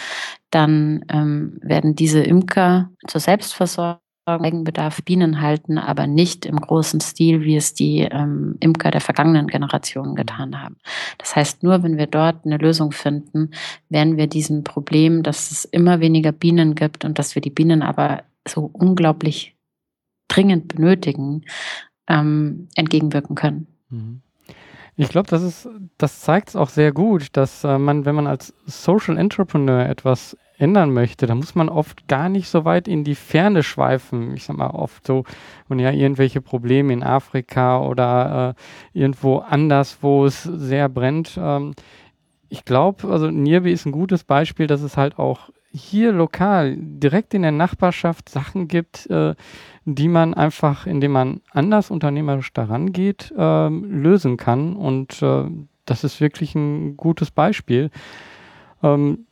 dann 0.50 1.04
ähm, 1.10 1.60
werden 1.62 1.94
diese 1.94 2.22
Imker 2.22 2.90
zur 3.06 3.20
Selbstversorgung 3.20 4.00
Eigenbedarf 4.40 5.02
Bienen 5.04 5.42
halten, 5.42 5.78
aber 5.78 6.08
nicht 6.08 6.46
im 6.46 6.58
großen 6.60 7.02
Stil, 7.02 7.42
wie 7.42 7.56
es 7.56 7.74
die 7.74 8.00
ähm, 8.00 8.56
Imker 8.60 8.92
der 8.92 9.02
vergangenen 9.02 9.48
Generationen 9.48 10.16
getan 10.16 10.62
haben. 10.62 10.78
Das 11.18 11.36
heißt, 11.36 11.64
nur 11.64 11.84
wenn 11.84 11.98
wir 11.98 12.08
dort 12.08 12.46
eine 12.46 12.58
Lösung 12.58 12.92
finden, 12.92 13.52
werden 13.90 14.18
wir 14.18 14.28
diesem 14.28 14.64
Problem, 14.64 15.24
dass 15.24 15.52
es 15.52 15.66
immer 15.66 16.00
weniger 16.00 16.32
Bienen 16.32 16.76
gibt 16.76 17.04
und 17.04 17.20
dass 17.20 17.36
wir 17.36 17.42
die 17.42 17.50
Bienen 17.50 17.82
aber 17.82 18.24
so 18.48 18.70
unglaublich 18.72 19.56
dringend 20.28 20.70
benötigen, 20.70 21.44
ähm, 22.08 22.68
entgegenwirken 22.76 23.36
können. 23.36 23.68
Mhm. 23.90 24.22
Ich 25.02 25.10
glaube, 25.10 25.28
das 25.30 25.68
das 25.98 26.20
zeigt 26.20 26.50
es 26.50 26.56
auch 26.56 26.70
sehr 26.70 26.92
gut, 26.92 27.30
dass 27.34 27.64
äh, 27.64 27.80
man, 27.80 28.06
wenn 28.06 28.14
man 28.14 28.28
als 28.28 28.54
Social 28.68 29.18
Entrepreneur 29.18 29.90
etwas 29.90 30.38
ändern 30.60 30.94
möchte, 30.94 31.26
da 31.26 31.34
muss 31.34 31.56
man 31.56 31.70
oft 31.70 32.08
gar 32.08 32.30
nicht 32.30 32.48
so 32.48 32.66
weit 32.66 32.88
in 32.88 33.04
die 33.04 33.16
Ferne 33.16 33.64
schweifen. 33.64 34.36
Ich 34.36 34.44
sag 34.44 34.58
mal, 34.58 34.70
oft 34.70 35.08
so, 35.08 35.24
und 35.70 35.80
ja, 35.80 35.90
irgendwelche 35.90 36.40
Probleme 36.40 36.94
in 36.94 37.02
Afrika 37.02 37.82
oder 37.82 38.56
äh, 38.94 39.00
irgendwo 39.00 39.38
anders, 39.38 39.98
wo 40.02 40.24
es 40.28 40.44
sehr 40.44 40.88
brennt. 40.88 41.36
Ähm, 41.36 41.74
ich 42.50 42.64
glaube, 42.64 43.08
also 43.08 43.32
Nirbi 43.32 43.72
ist 43.72 43.88
ein 43.88 43.92
gutes 43.92 44.24
Beispiel, 44.24 44.68
dass 44.68 44.84
es 44.84 44.98
halt 44.98 45.18
auch 45.18 45.50
hier 45.74 46.12
lokal, 46.12 46.76
direkt 46.78 47.34
in 47.34 47.42
der 47.44 47.52
Nachbarschaft 47.52 48.30
Sachen 48.30 48.68
gibt, 48.68 49.10
äh, 49.10 49.36
die 49.86 50.08
man 50.08 50.34
einfach, 50.34 50.86
indem 50.86 51.12
man 51.12 51.42
anders 51.52 51.92
unternehmerisch 51.92 52.54
daran 52.54 52.94
geht, 52.94 53.34
äh, 53.38 53.70
lösen 53.70 54.38
kann. 54.38 54.76
Und 54.76 55.22
äh, 55.22 55.46
das 55.86 56.04
ist 56.04 56.22
wirklich 56.22 56.56
ein 56.56 56.98
gutes 56.98 57.32
Beispiel. 57.32 57.90
Ähm, 58.84 59.26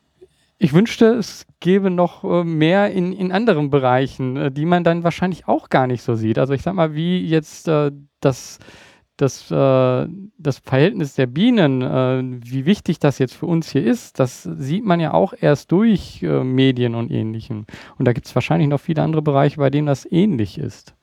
ich 0.58 0.74
wünschte, 0.74 1.06
es 1.14 1.46
gäbe 1.62 1.90
noch 1.90 2.24
äh, 2.24 2.44
mehr 2.44 2.92
in, 2.92 3.14
in 3.14 3.32
anderen 3.32 3.70
Bereichen, 3.70 4.36
äh, 4.36 4.52
die 4.52 4.66
man 4.66 4.84
dann 4.84 5.04
wahrscheinlich 5.04 5.48
auch 5.48 5.70
gar 5.70 5.88
nicht 5.88 6.02
so 6.02 6.16
sieht. 6.16 6.38
Also 6.38 6.54
ich 6.54 6.62
sag 6.62 6.74
mal, 6.74 6.96
wie 6.96 7.26
jetzt 7.26 7.68
äh, 7.68 7.92
das, 8.20 8.60
das, 9.22 9.52
äh, 9.52 10.08
das 10.38 10.60
Verhältnis 10.60 11.16
der 11.16 11.28
Bienen, 11.28 11.82
äh, 11.82 12.24
wie 12.46 12.66
wichtig 12.66 13.00
das 13.00 13.20
jetzt 13.20 13.36
für 13.36 13.46
uns 13.46 13.72
hier 13.72 13.86
ist, 13.86 14.20
das 14.20 14.44
sieht 14.44 14.86
man 14.86 15.00
ja 15.00 15.14
auch 15.14 15.34
erst 15.40 15.72
durch 15.72 16.24
äh, 16.24 16.44
Medien 16.44 16.96
und 16.96 17.12
Ähnlichem. 17.12 17.66
Und 17.98 18.08
da 18.08 18.14
gibt 18.14 18.28
es 18.28 18.36
wahrscheinlich 18.36 18.70
noch 18.70 18.80
viele 18.80 19.04
andere 19.04 19.22
Bereiche, 19.22 19.58
bei 19.58 19.70
denen 19.70 19.88
das 19.88 20.10
ähnlich 20.10 20.58
ist. 20.58 20.94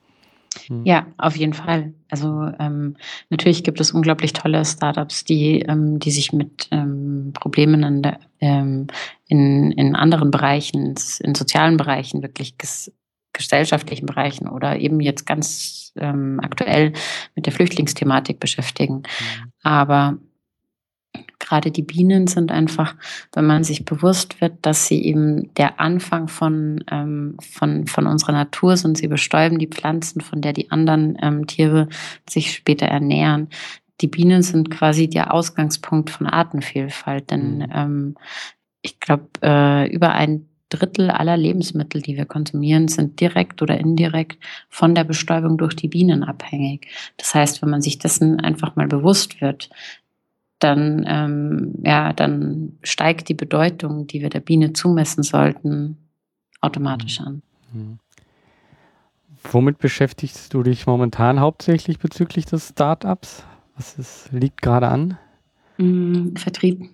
Hm. 0.67 0.85
Ja, 0.85 1.05
auf 1.17 1.35
jeden 1.35 1.53
Fall. 1.53 1.93
Also 2.09 2.49
ähm, 2.59 2.95
natürlich 3.29 3.63
gibt 3.63 3.79
es 3.79 3.91
unglaublich 3.91 4.33
tolle 4.33 4.65
Startups, 4.65 5.23
die, 5.23 5.59
ähm, 5.61 5.99
die 5.99 6.11
sich 6.11 6.33
mit 6.33 6.67
ähm, 6.71 7.31
Problemen 7.33 7.83
in, 7.83 8.01
der, 8.01 8.19
ähm, 8.39 8.87
in, 9.27 9.71
in 9.71 9.95
anderen 9.95 10.31
Bereichen, 10.31 10.95
in 11.19 11.35
sozialen 11.35 11.77
Bereichen, 11.77 12.23
wirklich 12.23 12.57
ges 12.57 12.91
gesellschaftlichen 13.37 14.05
Bereichen 14.05 14.47
oder 14.47 14.79
eben 14.79 14.99
jetzt 14.99 15.25
ganz 15.25 15.93
ähm, 15.95 16.39
aktuell 16.41 16.93
mit 17.35 17.45
der 17.45 17.53
Flüchtlingsthematik 17.53 18.39
beschäftigen. 18.39 18.95
Mhm. 18.95 19.51
Aber 19.63 20.17
gerade 21.39 21.71
die 21.71 21.83
Bienen 21.83 22.27
sind 22.27 22.51
einfach, 22.51 22.95
wenn 23.33 23.45
man 23.45 23.63
sich 23.63 23.85
bewusst 23.85 24.41
wird, 24.41 24.53
dass 24.63 24.87
sie 24.87 25.03
eben 25.03 25.53
der 25.55 25.79
Anfang 25.79 26.27
von, 26.27 26.83
ähm, 26.91 27.37
von, 27.39 27.87
von 27.87 28.07
unserer 28.07 28.33
Natur 28.33 28.77
sind. 28.77 28.97
Sie 28.97 29.07
bestäuben 29.07 29.59
die 29.59 29.67
Pflanzen, 29.67 30.21
von 30.21 30.41
der 30.41 30.53
die 30.53 30.71
anderen 30.71 31.17
ähm, 31.21 31.47
Tiere 31.47 31.87
sich 32.29 32.53
später 32.53 32.87
ernähren. 32.87 33.49
Die 34.01 34.07
Bienen 34.07 34.43
sind 34.43 34.69
quasi 34.69 35.09
der 35.09 35.33
Ausgangspunkt 35.33 36.09
von 36.09 36.27
Artenvielfalt, 36.27 37.31
denn 37.31 37.59
mhm. 37.59 37.71
ähm, 37.73 38.15
ich 38.81 38.99
glaube, 38.99 39.27
äh, 39.41 39.89
über 39.91 40.11
ein 40.11 40.47
Drittel 40.69 41.09
aller 41.09 41.37
Lebensmittel, 41.37 42.01
die 42.01 42.17
wir 42.17 42.25
konsumieren, 42.25 42.87
sind 42.87 43.19
direkt 43.19 43.61
oder 43.61 43.79
indirekt 43.79 44.37
von 44.69 44.95
der 44.95 45.03
Bestäubung 45.03 45.57
durch 45.57 45.75
die 45.75 45.87
Bienen 45.87 46.23
abhängig. 46.23 46.87
Das 47.17 47.33
heißt, 47.33 47.61
wenn 47.61 47.69
man 47.69 47.81
sich 47.81 47.99
dessen 47.99 48.39
einfach 48.39 48.75
mal 48.75 48.87
bewusst 48.87 49.41
wird, 49.41 49.69
dann, 50.59 51.05
ähm, 51.07 51.75
ja, 51.83 52.13
dann 52.13 52.77
steigt 52.83 53.29
die 53.29 53.33
Bedeutung, 53.33 54.07
die 54.07 54.21
wir 54.21 54.29
der 54.29 54.39
Biene 54.39 54.73
zumessen 54.73 55.23
sollten, 55.23 55.97
automatisch 56.61 57.21
an. 57.21 57.41
Mhm. 57.71 57.99
Womit 59.51 59.77
beschäftigst 59.77 60.53
du 60.53 60.63
dich 60.63 60.87
momentan 60.87 61.39
hauptsächlich 61.39 61.99
bezüglich 61.99 62.45
des 62.45 62.69
Startups? 62.69 63.45
Was 63.75 63.97
ist, 63.97 64.29
liegt 64.33 64.61
gerade 64.61 64.87
an? 64.87 65.17
Mhm, 65.77 66.35
Vertrieb. 66.35 66.89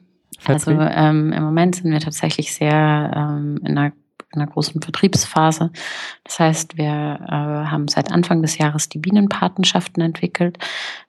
Also 0.46 0.72
ähm, 0.72 1.34
im 1.34 1.44
Moment 1.44 1.76
sind 1.76 1.92
wir 1.92 2.00
tatsächlich 2.00 2.54
sehr 2.54 3.12
ähm, 3.16 3.60
in 3.64 3.78
einer 3.78 3.94
in 4.34 4.42
einer 4.42 4.50
großen 4.50 4.82
Vertriebsphase. 4.82 5.72
Das 6.24 6.40
heißt, 6.40 6.78
wir 6.78 6.86
äh, 6.88 7.32
haben 7.70 7.88
seit 7.88 8.12
Anfang 8.12 8.42
des 8.42 8.58
Jahres 8.58 8.90
die 8.90 8.98
Bienenpatenschaften 8.98 10.02
entwickelt. 10.02 10.58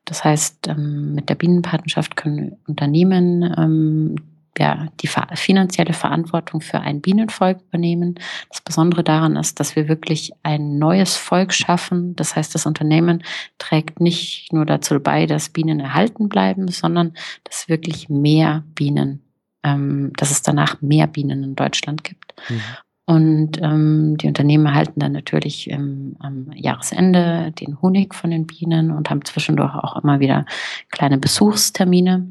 Das 0.04 0.24
heißt, 0.24 0.68
ähm, 0.68 1.14
mit 1.14 1.30
der 1.30 1.34
Bienenpatenschaft 1.34 2.16
können 2.16 2.56
Unternehmen 2.66 3.42
ähm, 3.56 4.16
ja, 4.58 4.88
die 5.00 5.08
finanzielle 5.34 5.92
Verantwortung 5.92 6.60
für 6.60 6.80
ein 6.80 7.00
Bienenvolk 7.00 7.60
übernehmen. 7.68 8.14
Das 8.50 8.60
Besondere 8.60 9.02
daran 9.02 9.36
ist, 9.36 9.58
dass 9.60 9.74
wir 9.76 9.88
wirklich 9.88 10.32
ein 10.42 10.78
neues 10.78 11.16
Volk 11.16 11.52
schaffen. 11.52 12.14
Das 12.16 12.36
heißt, 12.36 12.54
das 12.54 12.66
Unternehmen 12.66 13.24
trägt 13.58 14.00
nicht 14.00 14.52
nur 14.52 14.64
dazu 14.64 15.00
bei, 15.00 15.26
dass 15.26 15.48
Bienen 15.48 15.80
erhalten 15.80 16.28
bleiben, 16.28 16.68
sondern 16.68 17.14
dass 17.44 17.68
wirklich 17.68 18.08
mehr 18.08 18.64
Bienen, 18.74 19.22
ähm, 19.62 20.12
dass 20.16 20.30
es 20.30 20.42
danach 20.42 20.80
mehr 20.80 21.06
Bienen 21.06 21.42
in 21.42 21.56
Deutschland 21.56 22.04
gibt. 22.04 22.34
Mhm. 22.48 22.60
Und 23.06 23.60
ähm, 23.60 24.16
die 24.16 24.28
Unternehmen 24.28 24.64
erhalten 24.64 24.98
dann 25.00 25.12
natürlich 25.12 25.68
ähm, 25.68 26.16
am 26.20 26.50
Jahresende 26.54 27.52
den 27.52 27.82
Honig 27.82 28.14
von 28.14 28.30
den 28.30 28.46
Bienen 28.46 28.90
und 28.90 29.10
haben 29.10 29.24
zwischendurch 29.24 29.74
auch 29.74 30.02
immer 30.02 30.20
wieder 30.20 30.46
kleine 30.90 31.18
Besuchstermine. 31.18 32.26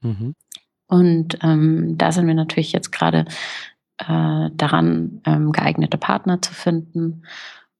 Mhm. 0.00 0.34
Und 0.92 1.38
ähm, 1.42 1.96
da 1.96 2.12
sind 2.12 2.26
wir 2.26 2.34
natürlich 2.34 2.72
jetzt 2.72 2.92
gerade 2.92 3.24
äh, 3.96 4.50
daran, 4.52 5.22
ähm, 5.24 5.50
geeignete 5.50 5.96
Partner 5.96 6.42
zu 6.42 6.52
finden. 6.52 7.22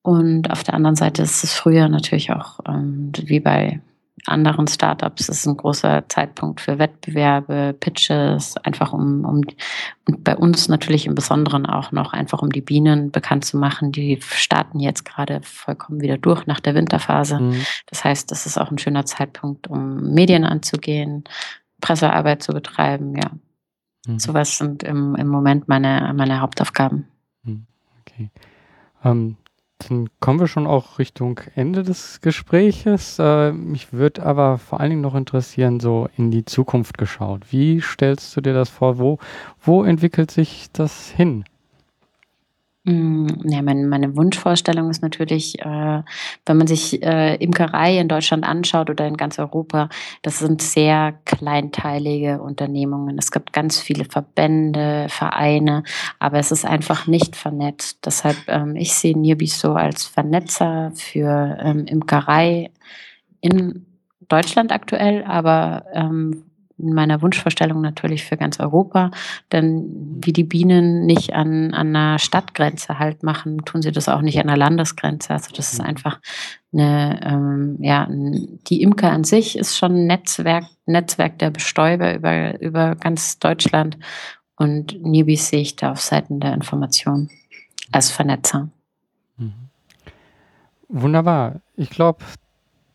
Und 0.01 0.51
auf 0.51 0.64
der 0.64 0.72
anderen 0.72 0.96
Seite 0.96 1.20
ist 1.20 1.44
es 1.44 1.53
früher 1.53 1.90
natürlich 1.90 2.33
auch 2.33 2.61
ähm, 2.66 3.12
wie 3.27 3.40
bei 3.40 3.83
anderen 4.27 4.68
Startups 4.68 5.29
ist 5.29 5.46
ein 5.46 5.57
großer 5.57 6.05
Zeitpunkt 6.09 6.61
für 6.61 6.79
Wettbewerbe, 6.79 7.75
Pitches, 7.79 8.57
einfach 8.59 8.92
um, 8.92 9.25
um 9.25 9.40
und 10.07 10.25
bei 10.25 10.37
uns 10.37 10.68
natürlich 10.68 11.07
im 11.07 11.14
Besonderen 11.14 11.66
auch 11.66 11.90
noch 11.90 12.12
einfach 12.12 12.40
um 12.40 12.51
die 12.51 12.61
Bienen 12.61 13.11
bekannt 13.11 13.44
zu 13.44 13.57
machen. 13.57 13.90
Die 13.90 14.20
starten 14.20 14.79
jetzt 14.79 15.05
gerade 15.05 15.40
vollkommen 15.42 16.01
wieder 16.01 16.18
durch 16.18 16.46
nach 16.46 16.61
der 16.61 16.75
Winterphase. 16.75 17.40
Mhm. 17.40 17.66
Das 17.87 18.05
heißt, 18.05 18.31
das 18.31 18.46
ist 18.46 18.59
auch 18.59 18.70
ein 18.70 18.79
schöner 18.79 19.05
Zeitpunkt, 19.07 19.66
um 19.66 20.14
Medien 20.14 20.44
anzugehen, 20.44 21.25
Pressearbeit 21.83 22.42
zu 22.42 22.55
betreiben, 22.55 23.14
ja. 23.16 23.33
Mhm. 24.07 24.18
Sowas 24.18 24.57
sind 24.57 24.83
im, 24.83 25.14
im 25.16 25.29
Moment 25.29 25.68
meine, 25.68 26.14
meine 26.16 26.40
Hauptaufgaben. 26.40 27.07
Mhm. 27.42 27.66
Okay. 28.01 28.31
Ähm, 29.05 29.37
dann 29.88 30.09
kommen 30.21 30.40
wir 30.40 30.47
schon 30.47 30.66
auch 30.66 30.99
Richtung 30.99 31.40
Ende 31.55 31.83
des 31.83 32.21
Gespräches. 32.21 33.18
Äh, 33.18 33.53
mich 33.53 33.92
würde 33.92 34.25
aber 34.25 34.59
vor 34.59 34.81
allen 34.81 34.90
Dingen 34.90 35.03
noch 35.03 35.14
interessieren, 35.14 35.81
so 35.81 36.09
in 36.16 36.31
die 36.31 36.45
Zukunft 36.45 36.99
geschaut. 36.99 37.53
Wie 37.53 37.81
stellst 37.81 38.35
du 38.37 38.40
dir 38.40 38.55
das 38.55 38.71
vor? 38.71 38.99
Wo, 38.99 39.18
wo 39.61 39.83
entwickelt 39.83 40.31
sich 40.31 40.71
das 40.73 41.11
hin? 41.11 41.45
Hm, 42.87 43.29
ja, 43.45 43.62
mein 43.62 43.88
meine 43.88 44.16
Wunschvorstellung 44.16 44.90
ist 44.90 45.03
natürlich, 45.03 45.57
äh, 45.61 46.03
wenn 46.47 46.57
man 46.57 46.66
sich, 46.66 47.01
äh, 47.01 47.37
Imkerei 47.37 47.99
in 48.01 48.09
Deutschland 48.09 48.45
anschaut 48.45 48.90
oder 48.90 49.07
in 49.07 49.16
ganz 49.16 49.38
Europa, 49.38 49.88
das 50.23 50.40
sind 50.40 50.61
sehr 50.61 51.12
kleinteilige 51.25 52.42
Unternehmungen. 52.42 53.18
Es 53.18 53.31
gibt 53.31 53.53
ganz 53.53 53.79
viele 53.81 54.05
Verbände, 54.05 55.07
Vereine, 55.09 55.85
aber 56.18 56.38
es 56.40 56.51
ist 56.51 56.64
einfach 56.64 57.07
nicht 57.07 57.37
vernetzt. 57.37 58.01
Deshalb, 58.05 58.37
ähm, 58.49 58.75
ich 58.75 58.95
sehe 58.95 59.16
Nirbis 59.16 59.61
so 59.61 59.75
als 59.75 60.05
Vernetzer 60.07 60.90
für, 60.97 61.59
ähm, 61.62 61.87
Imkerei 61.87 62.71
in 63.40 63.87
Deutschland 64.29 64.73
aktuell, 64.73 65.25
aber, 65.25 65.85
ähm, 65.95 66.45
in 66.83 66.92
meiner 66.92 67.23
Wunschvorstellung 67.23 67.81
natürlich 67.81 68.25
für 68.25 68.37
ganz 68.37 68.61
Europa. 68.61 69.11
Denn 69.53 70.18
wie 70.23 70.33
die 70.33 70.45
Bienen 70.45 71.07
nicht 71.07 71.33
an, 71.33 71.73
an 71.73 71.95
einer 71.95 72.18
Stadtgrenze 72.18 72.99
halt 72.99 73.23
machen, 73.23 73.64
tun 73.64 73.83
sie 73.83 73.92
das 73.92 74.09
auch 74.09 74.21
nicht 74.21 74.38
an 74.38 74.49
einer 74.49 74.57
Landesgrenze. 74.57 75.33
Also 75.33 75.55
das 75.55 75.73
ist 75.73 75.81
mhm. 75.81 75.88
einfach 75.88 76.21
eine, 76.73 77.21
ähm, 77.25 77.77
ja, 77.81 78.09
die 78.11 78.83
Imker 78.83 79.12
an 79.12 79.25
sich 79.25 79.57
ist 79.57 79.77
schon 79.77 79.95
ein 79.95 80.07
Netzwerk, 80.07 80.64
Netzwerk 80.87 81.38
der 81.38 81.51
Bestäuber 81.51 82.14
über, 82.14 82.61
über 82.61 82.97
ganz 82.97 83.38
Deutschland. 83.38 83.99
Und 84.57 85.03
Nibis 85.03 85.49
sehe 85.49 85.61
ich 85.61 85.77
da 85.77 85.92
auf 85.92 86.01
Seiten 86.01 86.40
der 86.40 86.55
Information 86.55 87.31
als 87.90 88.11
Vernetzer. 88.11 88.68
Mhm. 89.37 89.53
Wunderbar. 90.88 91.61
Ich 91.77 91.90
glaube, 91.90 92.25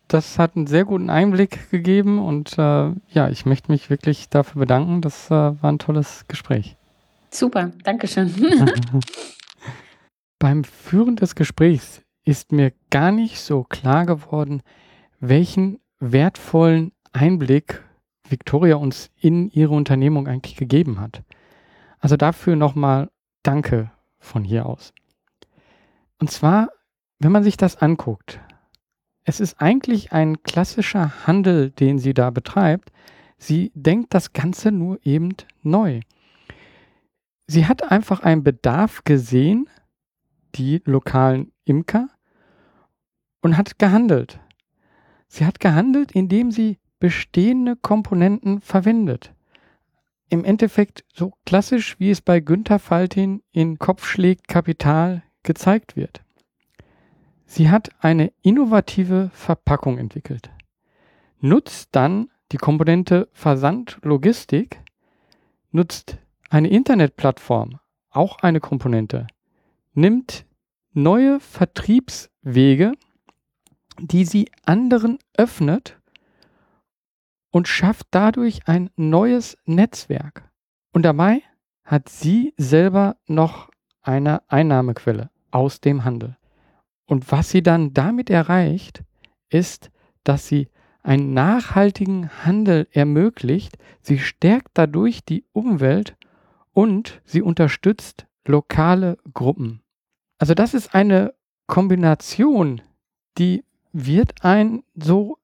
das 0.08 0.40
hat 0.40 0.56
einen 0.56 0.68
sehr 0.68 0.86
guten 0.86 1.10
Einblick 1.10 1.70
gegeben 1.70 2.20
und 2.20 2.58
äh, 2.58 2.92
ja, 3.10 3.30
ich 3.30 3.46
möchte 3.46 3.72
mich 3.72 3.90
wirklich 3.90 4.30
dafür 4.30 4.62
bedanken. 4.62 5.02
Das 5.02 5.28
äh, 5.28 5.32
war 5.32 5.72
ein 5.72 5.80
tolles 5.80 6.26
Gespräch. 6.28 6.78
Super, 7.30 7.72
Dankeschön. 7.84 8.34
Beim 10.40 10.64
Führen 10.64 11.16
des 11.16 11.36
Gesprächs 11.36 12.02
ist 12.24 12.52
mir 12.52 12.72
gar 12.90 13.12
nicht 13.12 13.40
so 13.40 13.64
klar 13.64 14.06
geworden, 14.06 14.62
welchen 15.20 15.80
wertvollen 16.00 16.92
Einblick 17.12 17.84
Victoria 18.30 18.76
uns 18.76 19.10
in 19.20 19.50
ihre 19.50 19.74
Unternehmung 19.74 20.28
eigentlich 20.28 20.56
gegeben 20.56 21.00
hat. 21.00 21.24
Also 22.00 22.18
dafür 22.18 22.56
nochmal 22.56 23.10
Danke 23.44 23.92
von 24.20 24.44
hier 24.44 24.66
aus. 24.66 24.94
Und 26.20 26.30
zwar, 26.32 26.70
wenn 27.20 27.32
man 27.32 27.44
sich 27.44 27.58
das 27.58 27.78
anguckt, 27.78 28.40
es 29.28 29.42
ist 29.42 29.62
eigentlich 29.62 30.14
ein 30.14 30.42
klassischer 30.42 31.28
Handel, 31.28 31.72
den 31.72 32.00
sie 32.00 32.14
da 32.14 32.30
betreibt. 32.30 32.94
Sie 33.38 33.74
denkt 33.76 34.14
das 34.14 34.32
Ganze 34.32 34.72
nur 34.72 35.06
eben 35.06 35.36
neu. 35.64 36.00
Sie 37.46 37.66
hat 37.66 37.92
einfach 37.92 38.22
einen 38.22 38.46
Bedarf 38.46 39.04
gesehen, 39.04 39.70
die 40.56 40.82
lokalen 40.86 41.52
Imker, 41.66 42.08
und 43.42 43.58
hat 43.58 43.78
gehandelt. 43.80 44.40
Sie 45.28 45.46
hat 45.46 45.60
gehandelt, 45.60 46.14
indem 46.14 46.50
sie 46.50 46.78
bestehende 47.00 47.76
Komponenten 47.76 48.62
verwendet. 48.62 49.34
Im 50.30 50.46
Endeffekt 50.46 51.04
so 51.14 51.34
klassisch, 51.46 52.00
wie 52.00 52.12
es 52.12 52.22
bei 52.22 52.40
Günther 52.40 52.80
Faltin 52.80 53.44
in 53.52 53.78
Kopf 53.78 54.06
schlägt 54.06 54.48
Kapital 54.48 55.22
gezeigt 55.44 55.98
wird. 55.98 56.24
Sie 57.50 57.72
hat 57.72 57.90
eine 58.04 58.34
innovative 58.42 59.32
Verpackung 59.34 59.98
entwickelt, 59.98 60.52
nutzt 61.40 61.90
dann 61.94 62.30
die 62.52 62.58
Komponente 62.58 63.30
Versand 63.32 64.00
Logistik, 64.04 64.82
nutzt 65.72 66.18
eine 66.50 66.68
Internetplattform, 66.68 67.80
auch 68.10 68.40
eine 68.40 68.60
Komponente, 68.60 69.28
nimmt 69.94 70.46
neue 70.92 71.40
Vertriebswege, 71.40 72.92
die 73.98 74.26
sie 74.26 74.52
anderen 74.66 75.18
öffnet 75.38 75.98
und 77.50 77.70
schafft 77.70 78.08
dadurch 78.12 78.68
ein 78.68 78.90
neues 78.98 79.58
Netzwerk. 79.66 80.52
Und 80.92 81.04
dabei 81.04 81.44
hat 81.86 82.10
sie 82.10 82.54
selber 82.58 83.16
noch 83.26 83.70
eine 84.02 84.42
Einnahmequelle 84.50 85.30
aus 85.50 85.80
dem 85.80 86.04
Handel. 86.04 86.38
Und 87.08 87.32
was 87.32 87.50
sie 87.50 87.64
dann 87.64 87.94
damit 87.94 88.30
erreicht, 88.30 89.04
ist, 89.50 89.90
dass 90.24 90.48
sie 90.48 90.68
einen 91.02 91.34
nachhaltigen 91.34 92.30
Handel 92.44 92.88
ermöglicht, 92.92 93.78
sie 94.02 94.20
stärkt 94.20 94.72
dadurch 94.74 95.24
die 95.24 95.46
Umwelt 95.54 96.18
und 96.74 97.22
sie 97.24 97.42
unterstützt 97.42 98.28
lokale 98.46 99.18
Gruppen. 99.34 99.82
Also 100.38 100.54
das 100.54 100.74
ist 100.74 100.94
eine 100.94 101.34
Kombination, 101.66 102.82
die 103.38 103.64
wird 103.94 104.44
ein 104.44 104.84
so 104.94 105.38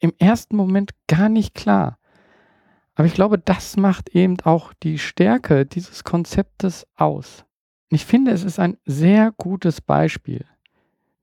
im 0.00 0.12
ersten 0.18 0.54
Moment 0.54 0.90
gar 1.08 1.30
nicht 1.30 1.54
klar. 1.54 1.98
Aber 2.94 3.06
ich 3.06 3.14
glaube, 3.14 3.38
das 3.38 3.78
macht 3.78 4.10
eben 4.10 4.38
auch 4.42 4.74
die 4.74 4.98
Stärke 4.98 5.64
dieses 5.64 6.04
Konzeptes 6.04 6.86
aus. 6.94 7.44
Und 7.90 7.96
ich 7.96 8.04
finde, 8.04 8.32
es 8.32 8.44
ist 8.44 8.58
ein 8.58 8.76
sehr 8.84 9.32
gutes 9.32 9.80
Beispiel 9.80 10.44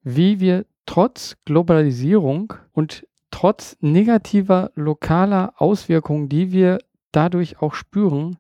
wie 0.03 0.39
wir 0.39 0.65
trotz 0.85 1.37
Globalisierung 1.45 2.53
und 2.73 3.07
trotz 3.29 3.77
negativer 3.81 4.71
lokaler 4.75 5.53
Auswirkungen, 5.57 6.29
die 6.29 6.51
wir 6.51 6.79
dadurch 7.11 7.61
auch 7.61 7.73
spüren, 7.73 8.37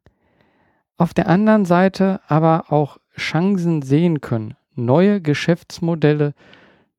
auf 0.97 1.13
der 1.13 1.27
anderen 1.27 1.65
Seite 1.65 2.21
aber 2.27 2.71
auch 2.71 2.97
Chancen 3.17 3.81
sehen 3.81 4.21
können, 4.21 4.55
neue 4.75 5.21
Geschäftsmodelle, 5.21 6.33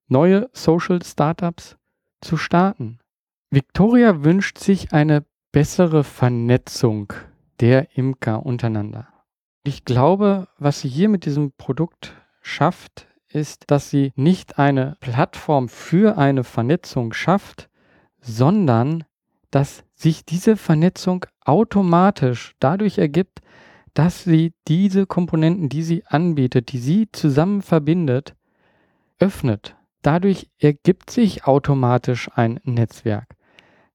neue 0.09 0.51
Social 0.53 1.03
Startups 1.03 1.77
zu 2.20 2.37
starten. 2.37 2.98
Victoria 3.51 4.25
wünscht 4.25 4.59
sich 4.59 4.92
eine 4.92 5.25
bessere 5.53 6.05
Vernetzung 6.05 7.12
der 7.61 7.96
Imker 7.96 8.44
untereinander. 8.44 9.09
Ich 9.64 9.85
glaube, 9.85 10.48
was 10.59 10.81
sie 10.81 10.88
hier 10.88 11.09
mit 11.09 11.25
diesem 11.25 11.53
Produkt 11.53 12.14
schafft, 12.40 13.07
ist, 13.35 13.64
dass 13.71 13.90
sie 13.90 14.12
nicht 14.16 14.59
eine 14.59 14.97
Plattform 15.01 15.68
für 15.68 16.18
eine 16.18 16.45
Vernetzung 16.45 17.12
schafft, 17.12 17.68
sondern 18.21 19.05
dass 19.51 19.85
sich 19.95 20.25
diese 20.25 20.57
Vernetzung 20.57 21.27
automatisch 21.45 22.55
dadurch 22.59 22.99
ergibt, 22.99 23.40
dass 23.95 24.25
sie 24.25 24.55
diese 24.68 25.07
Komponenten, 25.07 25.68
die 25.68 25.83
sie 25.83 26.05
anbietet, 26.07 26.73
die 26.73 26.79
sie 26.79 27.09
zusammen 27.12 27.62
verbindet, 27.62 28.35
öffnet. 29.18 29.77
Dadurch 30.01 30.49
ergibt 30.59 31.11
sich 31.11 31.45
automatisch 31.45 32.31
ein 32.35 32.59
Netzwerk. 32.64 33.37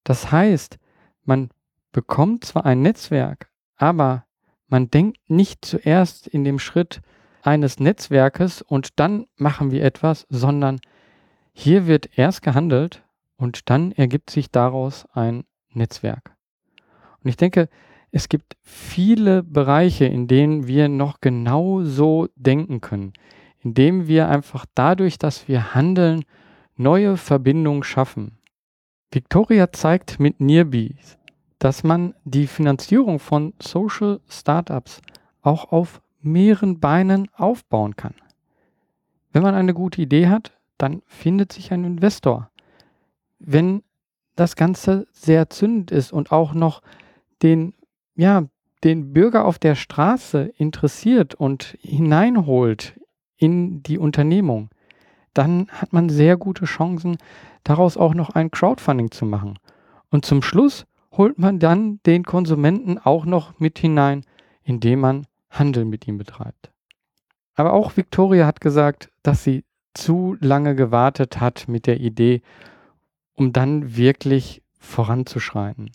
Das 0.04 0.32
heißt, 0.32 0.78
man 1.26 1.50
bekommt 1.92 2.46
zwar 2.46 2.66
ein 2.66 2.82
Netzwerk, 2.82 3.50
aber 3.76 4.26
man 4.68 4.90
denkt 4.90 5.30
nicht 5.30 5.66
zuerst 5.66 6.28
in 6.28 6.44
dem 6.44 6.60
Schritt, 6.60 7.02
eines 7.42 7.80
Netzwerkes 7.80 8.62
und 8.62 9.00
dann 9.00 9.28
machen 9.36 9.72
wir 9.72 9.84
etwas, 9.84 10.26
sondern 10.30 10.80
hier 11.54 11.88
wird 11.88 12.18
erst 12.18 12.42
gehandelt 12.42 13.04
und 13.38 13.70
dann 13.70 13.92
ergibt 13.92 14.30
sich 14.30 14.52
daraus 14.52 15.06
ein 15.14 15.44
Netzwerk. 15.72 16.36
Und 17.24 17.30
ich 17.30 17.38
denke, 17.38 17.70
es 18.12 18.30
gibt 18.30 18.58
viele 18.62 19.44
Bereiche, 19.44 20.06
in 20.06 20.28
denen 20.28 20.68
wir 20.68 20.90
noch 20.90 21.22
genau 21.22 21.84
so 21.84 22.28
denken 22.36 22.82
können, 22.82 23.14
indem 23.60 24.08
wir 24.08 24.30
einfach 24.30 24.66
dadurch, 24.76 25.18
dass 25.18 25.48
wir 25.48 25.76
handeln, 25.76 26.24
neue 26.76 27.18
Verbindungen 27.18 27.84
schaffen. 27.84 28.38
Victoria 29.12 29.72
zeigt 29.72 30.20
mit 30.20 30.40
Nearbees, 30.40 31.18
dass 31.60 31.84
man 31.84 32.14
die 32.24 32.48
Finanzierung 32.48 33.20
von 33.20 33.54
Social 33.60 34.20
Startups 34.30 35.02
auch 35.42 35.72
auf 35.72 36.02
mehreren 36.22 36.80
Beinen 36.80 37.30
aufbauen 37.36 37.96
kann. 37.96 38.16
Wenn 39.32 39.44
man 39.44 39.56
eine 39.56 39.74
gute 39.74 40.02
Idee 40.02 40.28
hat, 40.28 40.52
dann 40.78 41.02
findet 41.06 41.54
sich 41.54 41.72
ein 41.72 41.84
Investor. 41.84 42.50
Wenn 43.40 43.84
das 44.36 44.56
Ganze 44.56 45.08
sehr 45.12 45.50
zündend 45.50 45.92
ist 45.92 46.12
und 46.12 46.32
auch 46.32 46.54
noch 46.54 46.82
den, 47.42 47.74
ja, 48.16 48.46
den 48.84 49.14
Bürger 49.14 49.46
auf 49.46 49.60
der 49.60 49.76
Straße 49.76 50.52
interessiert 50.58 51.36
und 51.36 51.78
hineinholt 51.82 53.00
in 53.38 53.82
die 53.84 53.98
Unternehmung, 53.98 54.70
dann 55.34 55.68
hat 55.70 55.94
man 55.94 56.10
sehr 56.10 56.38
gute 56.38 56.66
Chancen, 56.66 57.18
daraus 57.64 57.98
auch 57.98 58.14
noch 58.14 58.32
ein 58.32 58.50
Crowdfunding 58.50 59.12
zu 59.12 59.26
machen. 59.26 59.60
Und 60.10 60.26
zum 60.26 60.42
Schluss 60.42 60.86
holt 61.12 61.38
man 61.38 61.60
dann 61.60 62.00
den 62.06 62.24
Konsumenten 62.24 62.98
auch 62.98 63.26
noch 63.26 63.60
mit 63.60 63.80
hinein, 63.80 64.24
indem 64.64 65.02
man 65.02 65.28
Handel 65.60 65.86
mit 65.86 66.08
ihm 66.08 66.18
betreibt. 66.18 66.72
Aber 67.56 67.74
auch 67.74 67.98
Victoria 67.98 68.46
hat 68.46 68.62
gesagt, 68.62 69.10
dass 69.24 69.44
sie 69.44 69.64
zu 69.94 70.38
lange 70.40 70.76
gewartet 70.76 71.40
hat 71.40 71.68
mit 71.68 71.88
der 71.88 72.00
Idee, 72.00 72.42
um 73.34 73.52
dann 73.52 73.98
wirklich 73.98 74.62
voranzuschreiten. 74.80 75.92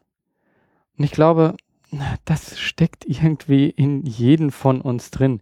Und 0.99 1.05
ich 1.05 1.13
glaube, 1.13 1.57
das 2.25 2.59
steckt 2.59 3.05
irgendwie 3.07 3.69
in 3.69 4.05
jedem 4.05 4.51
von 4.51 4.81
uns 4.81 5.11
drin. 5.11 5.41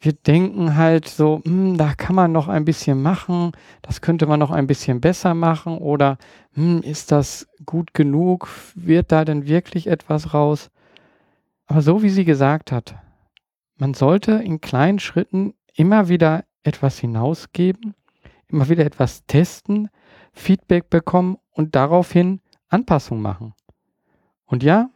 Wir 0.00 0.12
denken 0.12 0.76
halt 0.76 1.08
so, 1.08 1.40
hm, 1.44 1.76
da 1.76 1.94
kann 1.94 2.16
man 2.16 2.32
noch 2.32 2.48
ein 2.48 2.64
bisschen 2.64 3.02
machen, 3.02 3.52
das 3.82 4.00
könnte 4.00 4.26
man 4.26 4.40
noch 4.40 4.50
ein 4.50 4.66
bisschen 4.66 5.00
besser 5.00 5.34
machen 5.34 5.78
oder 5.78 6.18
hm, 6.54 6.80
ist 6.82 7.12
das 7.12 7.46
gut 7.66 7.94
genug, 7.94 8.48
wird 8.74 9.12
da 9.12 9.24
denn 9.24 9.46
wirklich 9.46 9.86
etwas 9.86 10.34
raus? 10.34 10.70
Aber 11.72 11.80
so 11.80 12.02
wie 12.02 12.10
sie 12.10 12.26
gesagt 12.26 12.70
hat, 12.70 12.96
man 13.76 13.94
sollte 13.94 14.32
in 14.32 14.60
kleinen 14.60 14.98
Schritten 14.98 15.54
immer 15.72 16.10
wieder 16.10 16.44
etwas 16.64 16.98
hinausgeben, 16.98 17.94
immer 18.48 18.68
wieder 18.68 18.84
etwas 18.84 19.24
testen, 19.24 19.88
Feedback 20.34 20.90
bekommen 20.90 21.38
und 21.50 21.74
daraufhin 21.74 22.42
Anpassungen 22.68 23.22
machen. 23.22 23.54
Und 24.44 24.62
ja, 24.62 24.90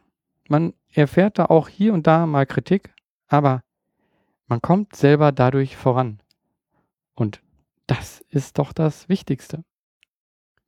man 0.51 0.75
erfährt 0.93 1.39
da 1.39 1.47
auch 1.47 1.71
hier 1.71 1.95
und 1.95 2.07
da 2.07 2.27
mal 2.27 2.45
Kritik, 2.45 2.93
aber 3.27 3.63
man 4.47 4.61
kommt 4.61 4.95
selber 4.95 5.33
dadurch 5.33 5.79
voran. 5.79 6.21
Und 7.15 7.41
das 7.87 8.23
ist 8.29 8.59
doch 8.59 8.75
das 8.75 9.09
Wichtigste. 9.09 9.65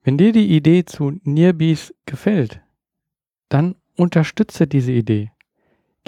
Wenn 0.01 0.17
dir 0.17 0.33
die 0.33 0.57
Idee 0.57 0.87
zu 0.87 1.21
Nearbees 1.25 1.95
gefällt, 2.07 2.63
dann 3.51 3.75
unterstütze 3.95 4.67
diese 4.67 4.93
Idee. 4.93 5.33